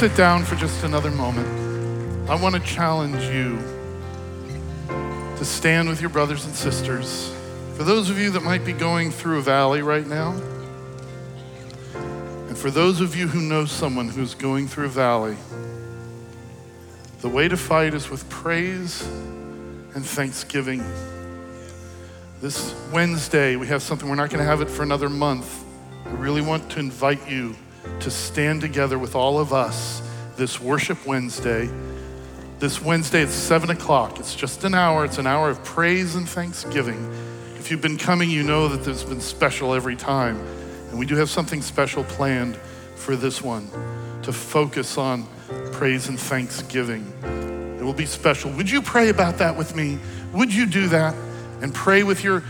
Sit 0.00 0.16
down 0.16 0.42
for 0.42 0.54
just 0.54 0.82
another 0.82 1.10
moment, 1.10 1.46
I 2.26 2.34
want 2.34 2.54
to 2.54 2.60
challenge 2.62 3.22
you 3.24 3.58
to 4.88 5.44
stand 5.44 5.90
with 5.90 6.00
your 6.00 6.08
brothers 6.08 6.46
and 6.46 6.54
sisters. 6.54 7.30
For 7.76 7.84
those 7.84 8.08
of 8.08 8.18
you 8.18 8.30
that 8.30 8.42
might 8.42 8.64
be 8.64 8.72
going 8.72 9.10
through 9.10 9.40
a 9.40 9.42
valley 9.42 9.82
right 9.82 10.06
now, 10.06 10.30
and 12.48 12.56
for 12.56 12.70
those 12.70 13.02
of 13.02 13.14
you 13.14 13.28
who 13.28 13.42
know 13.42 13.66
someone 13.66 14.08
who's 14.08 14.34
going 14.34 14.68
through 14.68 14.86
a 14.86 14.88
valley, 14.88 15.36
the 17.20 17.28
way 17.28 17.46
to 17.48 17.58
fight 17.58 17.92
is 17.92 18.08
with 18.08 18.26
praise 18.30 19.02
and 19.94 20.02
thanksgiving. 20.02 20.82
This 22.40 22.74
Wednesday, 22.90 23.56
we 23.56 23.66
have 23.66 23.82
something, 23.82 24.08
we're 24.08 24.14
not 24.14 24.30
going 24.30 24.42
to 24.42 24.48
have 24.48 24.62
it 24.62 24.70
for 24.70 24.82
another 24.82 25.10
month. 25.10 25.62
I 26.06 26.12
really 26.12 26.40
want 26.40 26.70
to 26.70 26.80
invite 26.80 27.28
you 27.28 27.54
to 28.00 28.10
stand 28.10 28.60
together 28.60 28.98
with 28.98 29.14
all 29.14 29.38
of 29.38 29.52
us 29.52 30.02
this 30.36 30.60
Worship 30.60 31.06
Wednesday. 31.06 31.68
This 32.58 32.80
Wednesday 32.80 33.22
at 33.22 33.28
7 33.28 33.70
o'clock. 33.70 34.18
It's 34.18 34.34
just 34.34 34.64
an 34.64 34.74
hour, 34.74 35.04
it's 35.04 35.18
an 35.18 35.26
hour 35.26 35.50
of 35.50 35.62
praise 35.64 36.14
and 36.14 36.28
thanksgiving. 36.28 37.10
If 37.58 37.70
you've 37.70 37.82
been 37.82 37.98
coming, 37.98 38.30
you 38.30 38.42
know 38.42 38.68
that 38.68 38.84
there's 38.84 39.04
been 39.04 39.20
special 39.20 39.74
every 39.74 39.96
time. 39.96 40.38
And 40.90 40.98
we 40.98 41.06
do 41.06 41.16
have 41.16 41.30
something 41.30 41.62
special 41.62 42.04
planned 42.04 42.56
for 42.96 43.16
this 43.16 43.42
one 43.42 43.68
to 44.22 44.32
focus 44.32 44.98
on 44.98 45.26
praise 45.72 46.08
and 46.08 46.18
thanksgiving. 46.18 47.06
It 47.78 47.82
will 47.82 47.94
be 47.94 48.06
special. 48.06 48.50
Would 48.52 48.70
you 48.70 48.82
pray 48.82 49.08
about 49.08 49.38
that 49.38 49.56
with 49.56 49.74
me? 49.74 49.98
Would 50.32 50.52
you 50.52 50.66
do 50.66 50.88
that 50.88 51.14
and 51.62 51.74
pray 51.74 52.02
with 52.02 52.24
your 52.24 52.42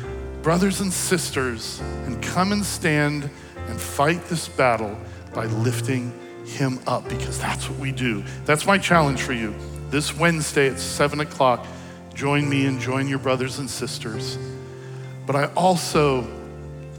brothers 0.43 0.81
and 0.81 0.93
sisters 0.93 1.81
and 2.05 2.23
come 2.23 2.53
and 2.53 2.65
stand 2.65 3.29
and 3.69 3.81
fight 3.81 4.25
this 4.27 4.49
battle 4.49 4.97
by 5.33 5.47
lifting 5.47 6.13
him 6.45 6.81
up 6.87 7.09
because 7.09 7.39
that's 7.39 7.69
what 7.69 7.79
we 7.79 7.93
do. 7.93 8.25
That's 8.45 8.67
my 8.67 8.79
challenge 8.79 9.23
for 9.23 9.33
you. 9.33 9.55
This 9.91 10.17
Wednesday 10.17 10.69
at 10.69 10.79
7 10.79 11.21
o'clock, 11.21 11.67
join 12.15 12.49
me 12.49 12.67
and 12.67 12.81
join 12.81 13.09
your 13.09 13.19
brothers 13.19 13.59
and 13.59 13.69
sisters. 13.69 14.39
But 15.27 15.37
I 15.37 15.47
also, 15.55 16.23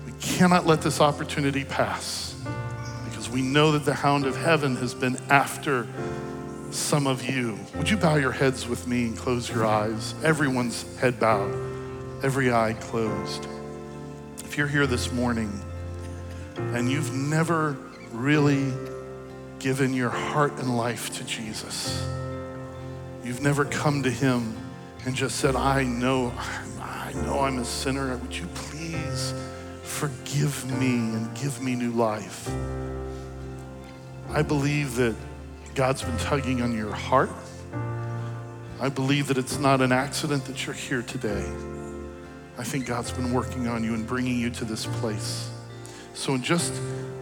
we 0.05 0.11
cannot 0.21 0.65
let 0.65 0.81
this 0.81 1.01
opportunity 1.01 1.63
pass 1.63 2.35
because 3.05 3.29
we 3.29 3.41
know 3.41 3.71
that 3.73 3.85
the 3.85 3.93
hound 3.93 4.25
of 4.25 4.35
heaven 4.37 4.75
has 4.77 4.93
been 4.93 5.17
after 5.29 5.87
some 6.71 7.07
of 7.07 7.27
you. 7.29 7.59
Would 7.75 7.89
you 7.89 7.97
bow 7.97 8.15
your 8.15 8.31
heads 8.31 8.67
with 8.67 8.87
me 8.87 9.05
and 9.05 9.17
close 9.17 9.49
your 9.49 9.65
eyes? 9.65 10.15
Everyone's 10.23 10.97
head 10.97 11.19
bowed, 11.19 11.53
every 12.23 12.51
eye 12.51 12.73
closed. 12.79 13.47
If 14.45 14.57
you're 14.57 14.67
here 14.67 14.87
this 14.87 15.11
morning 15.11 15.51
and 16.57 16.89
you've 16.89 17.13
never 17.13 17.77
really 18.11 18.73
given 19.59 19.93
your 19.93 20.09
heart 20.09 20.53
and 20.53 20.75
life 20.75 21.11
to 21.17 21.23
Jesus, 21.23 22.05
you've 23.23 23.41
never 23.41 23.65
come 23.65 24.03
to 24.03 24.09
Him 24.09 24.57
and 25.05 25.15
just 25.15 25.37
said, 25.37 25.55
I 25.55 25.83
know, 25.83 26.33
I 26.79 27.13
know 27.25 27.41
I'm 27.41 27.59
a 27.59 27.65
sinner. 27.65 28.15
Would 28.17 28.35
you 28.35 28.47
please 28.53 29.33
forgive 29.83 30.65
me 30.79 30.95
and 30.95 31.35
give 31.35 31.61
me 31.61 31.75
new 31.75 31.91
life? 31.91 32.51
I 34.29 34.41
believe 34.41 34.95
that 34.95 35.15
God's 35.75 36.03
been 36.03 36.17
tugging 36.17 36.61
on 36.61 36.75
your 36.75 36.93
heart. 36.93 37.29
I 38.79 38.89
believe 38.89 39.27
that 39.27 39.37
it's 39.37 39.59
not 39.59 39.81
an 39.81 39.91
accident 39.91 40.45
that 40.45 40.65
you're 40.65 40.73
here 40.73 41.01
today. 41.01 41.45
I 42.57 42.63
think 42.63 42.85
God's 42.85 43.11
been 43.11 43.31
working 43.31 43.67
on 43.67 43.83
you 43.83 43.93
and 43.93 44.05
bringing 44.05 44.39
you 44.39 44.49
to 44.51 44.65
this 44.65 44.85
place. 44.85 45.49
So, 46.13 46.35
in 46.35 46.41
just 46.41 46.73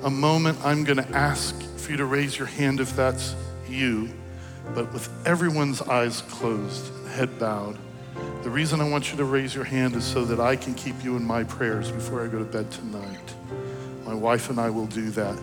a 0.04 0.10
moment, 0.10 0.58
I'm 0.64 0.84
going 0.84 0.98
to 0.98 1.10
ask 1.10 1.62
for 1.78 1.92
you 1.92 1.98
to 1.98 2.06
raise 2.06 2.38
your 2.38 2.48
hand 2.48 2.80
if 2.80 2.96
that's 2.96 3.36
you, 3.68 4.10
but 4.74 4.92
with 4.94 5.10
everyone's 5.28 5.82
eyes 5.82 6.22
closed, 6.22 6.92
head 7.10 7.38
bowed. 7.38 7.78
The 8.44 8.50
reason 8.50 8.80
I 8.80 8.90
want 8.90 9.12
you 9.12 9.18
to 9.18 9.26
raise 9.26 9.54
your 9.54 9.66
hand 9.66 9.96
is 9.96 10.06
so 10.06 10.24
that 10.26 10.40
I 10.40 10.56
can 10.56 10.74
keep 10.74 11.04
you 11.04 11.18
in 11.18 11.24
my 11.24 11.44
prayers 11.44 11.92
before 11.92 12.24
I 12.24 12.28
go 12.28 12.40
to 12.40 12.46
bed 12.46 12.72
tonight. 12.72 13.36
My 14.06 14.14
wife 14.14 14.50
and 14.50 14.60
I 14.60 14.70
will 14.70 14.88
do 14.88 15.10
that. 15.12 15.38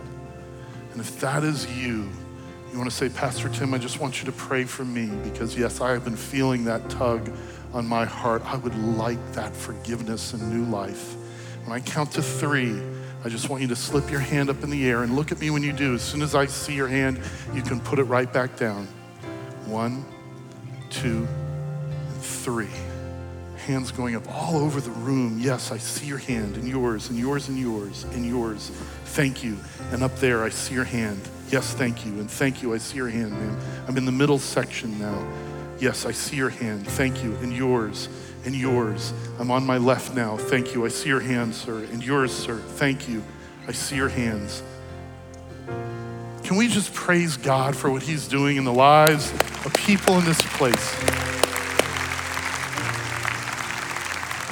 And 0.92 1.00
if 1.00 1.20
that 1.20 1.44
is 1.44 1.66
you, 1.76 2.08
you 2.72 2.78
want 2.78 2.90
to 2.90 2.96
say, 2.96 3.10
Pastor 3.10 3.50
Tim, 3.50 3.74
I 3.74 3.78
just 3.78 4.00
want 4.00 4.20
you 4.20 4.26
to 4.26 4.32
pray 4.32 4.64
for 4.64 4.84
me 4.84 5.06
because, 5.22 5.56
yes, 5.56 5.82
I 5.82 5.90
have 5.90 6.04
been 6.04 6.16
feeling 6.16 6.64
that 6.64 6.88
tug 6.88 7.30
on 7.74 7.86
my 7.86 8.06
heart. 8.06 8.42
I 8.46 8.56
would 8.56 8.76
like 8.96 9.18
that 9.32 9.54
forgiveness 9.54 10.32
and 10.32 10.50
new 10.50 10.64
life. 10.70 11.14
When 11.64 11.76
I 11.76 11.80
count 11.80 12.12
to 12.12 12.22
three, 12.22 12.80
I 13.26 13.28
just 13.28 13.48
want 13.48 13.60
you 13.60 13.66
to 13.66 13.74
slip 13.74 14.08
your 14.08 14.20
hand 14.20 14.50
up 14.50 14.62
in 14.62 14.70
the 14.70 14.88
air 14.88 15.02
and 15.02 15.16
look 15.16 15.32
at 15.32 15.40
me 15.40 15.50
when 15.50 15.64
you 15.64 15.72
do. 15.72 15.94
As 15.94 16.02
soon 16.02 16.22
as 16.22 16.36
I 16.36 16.46
see 16.46 16.74
your 16.74 16.86
hand, 16.86 17.18
you 17.52 17.60
can 17.60 17.80
put 17.80 17.98
it 17.98 18.04
right 18.04 18.32
back 18.32 18.56
down. 18.56 18.86
One, 19.64 20.04
two, 20.90 21.26
three. 22.20 22.68
Hands 23.56 23.90
going 23.90 24.14
up 24.14 24.22
all 24.32 24.56
over 24.56 24.80
the 24.80 24.92
room. 24.92 25.40
Yes, 25.40 25.72
I 25.72 25.76
see 25.76 26.06
your 26.06 26.18
hand 26.18 26.54
and 26.54 26.68
yours 26.68 27.10
and 27.10 27.18
yours 27.18 27.48
and 27.48 27.58
yours 27.58 28.04
and 28.12 28.24
yours. 28.24 28.70
Thank 29.06 29.42
you. 29.42 29.58
And 29.90 30.04
up 30.04 30.14
there, 30.18 30.44
I 30.44 30.50
see 30.50 30.74
your 30.74 30.84
hand. 30.84 31.20
Yes, 31.50 31.74
thank 31.74 32.06
you. 32.06 32.12
And 32.20 32.30
thank 32.30 32.62
you. 32.62 32.74
I 32.74 32.78
see 32.78 32.94
your 32.94 33.08
hand, 33.08 33.32
ma'am. 33.32 33.58
I'm 33.88 33.96
in 33.96 34.04
the 34.04 34.12
middle 34.12 34.38
section 34.38 35.00
now. 35.00 35.26
Yes, 35.80 36.06
I 36.06 36.12
see 36.12 36.36
your 36.36 36.50
hand. 36.50 36.86
Thank 36.86 37.24
you. 37.24 37.34
And 37.42 37.52
yours 37.52 38.08
and 38.46 38.54
yours. 38.54 39.12
I'm 39.38 39.50
on 39.50 39.66
my 39.66 39.76
left 39.76 40.14
now. 40.14 40.36
Thank 40.36 40.72
you. 40.72 40.86
I 40.86 40.88
see 40.88 41.08
your 41.08 41.20
hand, 41.20 41.54
sir. 41.54 41.84
And 41.92 42.02
yours, 42.02 42.32
sir. 42.32 42.56
Thank 42.56 43.08
you. 43.08 43.22
I 43.68 43.72
see 43.72 43.96
your 43.96 44.08
hands. 44.08 44.62
Can 46.44 46.56
we 46.56 46.68
just 46.68 46.94
praise 46.94 47.36
God 47.36 47.74
for 47.74 47.90
what 47.90 48.04
He's 48.04 48.28
doing 48.28 48.56
in 48.56 48.64
the 48.64 48.72
lives 48.72 49.32
of 49.64 49.74
people 49.74 50.16
in 50.16 50.24
this 50.24 50.40
place? 50.40 50.96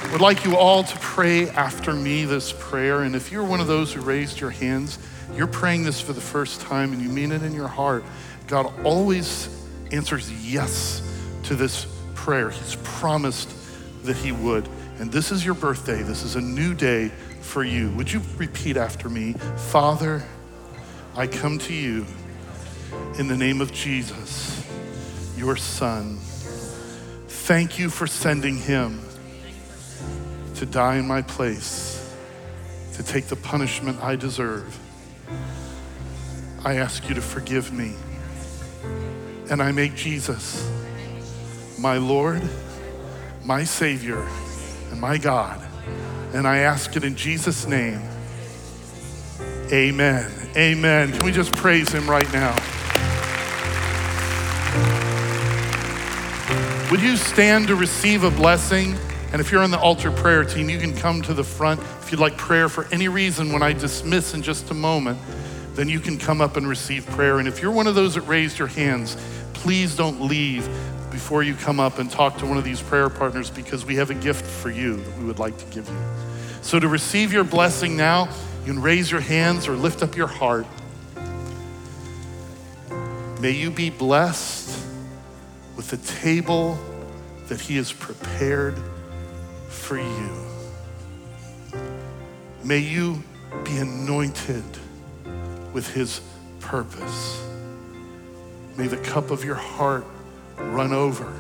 I 0.03 0.09
would 0.11 0.21
like 0.21 0.45
you 0.45 0.57
all 0.57 0.83
to 0.83 0.99
pray 0.99 1.49
after 1.51 1.93
me 1.93 2.25
this 2.25 2.53
prayer. 2.53 3.03
And 3.03 3.15
if 3.15 3.31
you're 3.31 3.45
one 3.45 3.61
of 3.61 3.69
those 3.69 3.93
who 3.93 4.01
raised 4.01 4.41
your 4.41 4.51
hands, 4.51 4.99
you're 5.37 5.47
praying 5.47 5.85
this 5.85 6.01
for 6.01 6.13
the 6.13 6.21
first 6.21 6.61
time 6.61 6.93
and 6.93 7.01
you 7.01 7.09
mean 7.09 7.31
it 7.31 7.45
in 7.45 7.55
your 7.55 7.69
heart. 7.69 8.05
God 8.49 8.73
always 8.85 9.49
answers 9.93 10.33
yes 10.45 11.01
to 11.45 11.55
this 11.55 11.87
prayer. 12.15 12.51
He's 12.51 12.77
promised 12.83 13.54
that 14.05 14.17
He 14.17 14.33
would. 14.33 14.69
And 14.99 15.11
this 15.11 15.33
is 15.33 15.45
your 15.45 15.55
birthday. 15.55 16.03
This 16.03 16.23
is 16.23 16.37
a 16.37 16.41
new 16.41 16.75
day 16.75 17.11
for 17.41 17.65
you. 17.65 17.91
Would 17.93 18.13
you 18.13 18.23
repeat 18.37 18.77
after 18.77 19.09
me? 19.09 19.35
Father, 19.57 20.23
I 21.17 21.27
come 21.27 21.59
to 21.59 21.75
you 21.75 22.07
in 23.19 23.29
the 23.29 23.37
name 23.37 23.61
of 23.61 23.73
Jesus, 23.73 24.65
your 25.37 25.57
Son. 25.57 26.19
Thank 27.29 27.79
you 27.79 27.91
for 27.91 28.07
sending 28.07 28.57
Him 28.57 29.01
to 30.57 30.67
die 30.67 30.97
in 30.97 31.07
my 31.07 31.23
place, 31.23 32.15
to 32.95 33.03
take 33.03 33.27
the 33.27 33.37
punishment 33.37 34.03
I 34.03 34.17
deserve. 34.17 34.79
I 36.65 36.77
ask 36.77 37.09
you 37.09 37.15
to 37.15 37.21
forgive 37.21 37.73
me. 37.73 37.95
And 39.51 39.63
I 39.63 39.73
make 39.73 39.95
Jesus 39.95 40.71
my 41.79 41.99
Lord, 41.99 42.43
my 43.45 43.63
Savior, 43.63 44.27
and 44.91 45.01
my 45.01 45.19
God. 45.19 45.61
And 46.33 46.47
I 46.49 46.59
ask 46.59 46.97
it 46.97 47.05
in 47.05 47.15
Jesus' 47.15 47.67
name. 47.67 48.01
Amen. 49.71 50.31
Amen. 50.57 51.13
Can 51.13 51.25
we 51.25 51.33
just 51.33 51.55
praise 51.55 51.91
Him 51.93 52.09
right 52.09 52.31
now? 52.33 52.55
Would 56.91 57.03
you 57.03 57.17
stand 57.17 57.69
to 57.69 57.77
receive 57.77 58.25
a 58.25 58.31
blessing? 58.31 58.97
And 59.33 59.41
if 59.41 59.51
you're 59.51 59.63
on 59.63 59.71
the 59.71 59.81
altar 59.81 60.11
prayer 60.11 60.45
team, 60.45 60.71
you 60.71 60.79
can 60.79 60.97
come 60.97 61.21
to 61.23 61.35
the 61.35 61.45
front. 61.45 61.81
If 61.81 62.13
you'd 62.13 62.21
like 62.21 62.39
prayer 62.39 62.69
for 62.69 62.87
any 62.93 63.09
reason 63.09 63.53
when 63.53 63.63
I 63.63 63.73
dismiss 63.73 64.33
in 64.33 64.43
just 64.43 64.71
a 64.71 64.75
moment, 64.75 65.19
then 65.75 65.89
you 65.89 65.99
can 65.99 66.19
come 66.19 66.41
up 66.41 66.57
and 66.57 66.69
receive 66.69 67.05
prayer. 67.07 67.41
And 67.41 67.49
if 67.49 67.61
you're 67.61 67.73
one 67.73 67.89
of 67.89 67.97
those 67.97 68.15
that 68.15 68.23
raised 68.23 68.59
your 68.59 68.69
hands, 68.69 69.17
please 69.53 69.97
don't 69.97 70.21
leave 70.21 70.69
before 71.15 71.45
you 71.45 71.55
come 71.55 71.79
up 71.79 72.01
and 72.01 72.11
talk 72.11 72.37
to 72.39 72.45
one 72.45 72.59
of 72.59 72.65
these 72.65 72.83
prayer 72.83 73.09
partners 73.09 73.49
because 73.49 73.87
we 73.87 73.95
have 73.95 74.11
a 74.11 74.15
gift 74.15 74.45
for 74.45 74.69
you 74.69 74.97
that 74.97 75.17
we 75.17 75.25
would 75.25 75.39
like 75.39 75.57
to 75.57 75.65
give 75.67 75.89
you. 75.89 75.97
So 76.61 76.81
to 76.81 76.89
receive 76.89 77.33
your 77.33 77.45
blessing 77.45 77.97
now, 77.97 78.29
you 78.67 78.73
can 78.73 78.83
raise 78.83 79.13
your 79.13 79.21
hands 79.21 79.69
or 79.69 79.77
lift 79.77 80.03
up 80.03 80.17
your 80.17 80.27
heart. 80.27 80.67
May 83.41 83.53
you 83.53 83.71
be 83.71 83.91
blessed 83.91 84.85
with 85.77 85.89
the 85.89 85.99
table 86.21 86.77
that 87.47 87.61
He 87.61 87.77
has 87.77 87.93
prepared 87.93 88.77
for 89.69 89.97
you. 89.97 90.31
May 92.65 92.79
you 92.79 93.23
be 93.63 93.77
anointed 93.77 94.65
with 95.73 95.89
His 95.95 96.21
purpose. 96.59 97.41
May 98.77 98.89
the 98.89 98.97
cup 98.97 99.31
of 99.31 99.45
your 99.45 99.55
heart 99.55 100.05
run 100.59 100.93
over 100.93 101.33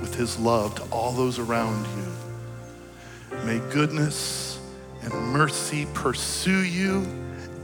with 0.00 0.14
His 0.14 0.38
love 0.38 0.74
to 0.76 0.82
all 0.84 1.12
those 1.12 1.38
around 1.38 1.86
you. 1.96 3.38
May 3.44 3.58
goodness 3.72 4.60
and 5.02 5.12
mercy 5.12 5.86
pursue 5.94 6.62
you 6.62 7.06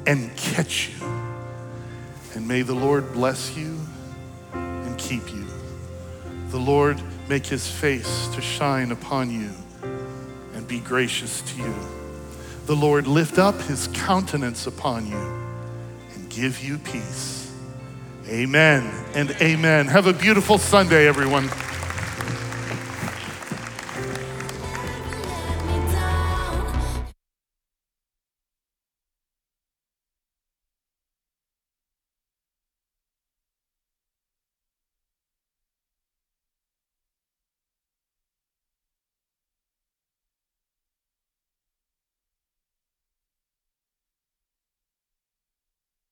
and 0.07 0.35
catch 0.37 0.91
you 0.91 1.07
And 2.35 2.47
may 2.47 2.63
the 2.63 2.75
Lord 2.75 3.13
bless 3.13 3.57
you 3.57 3.79
and 4.53 4.99
keep 4.99 5.29
you. 5.33 5.47
The 6.51 6.59
Lord 6.59 7.01
make 7.29 7.47
his 7.47 7.69
face 7.69 8.29
to 8.29 8.41
shine 8.41 8.93
upon 8.93 9.31
you 9.31 9.51
and 10.55 10.67
be 10.67 10.81
gracious 10.81 11.43
to 11.43 11.59
you. 11.59 11.75
The 12.67 12.77
Lord 12.77 13.07
lift 13.07 13.39
up 13.39 13.61
his 13.63 13.89
countenance 13.89 14.67
upon 14.67 15.07
you 15.07 15.19
and 16.15 16.31
give 16.31 16.63
you 16.63 16.79
peace. 16.79 17.48
Amen 18.31 18.93
and 19.15 19.31
amen. 19.41 19.87
Have 19.87 20.07
a 20.07 20.13
beautiful 20.13 20.59
Sunday, 20.59 21.09
everyone. 21.09 21.49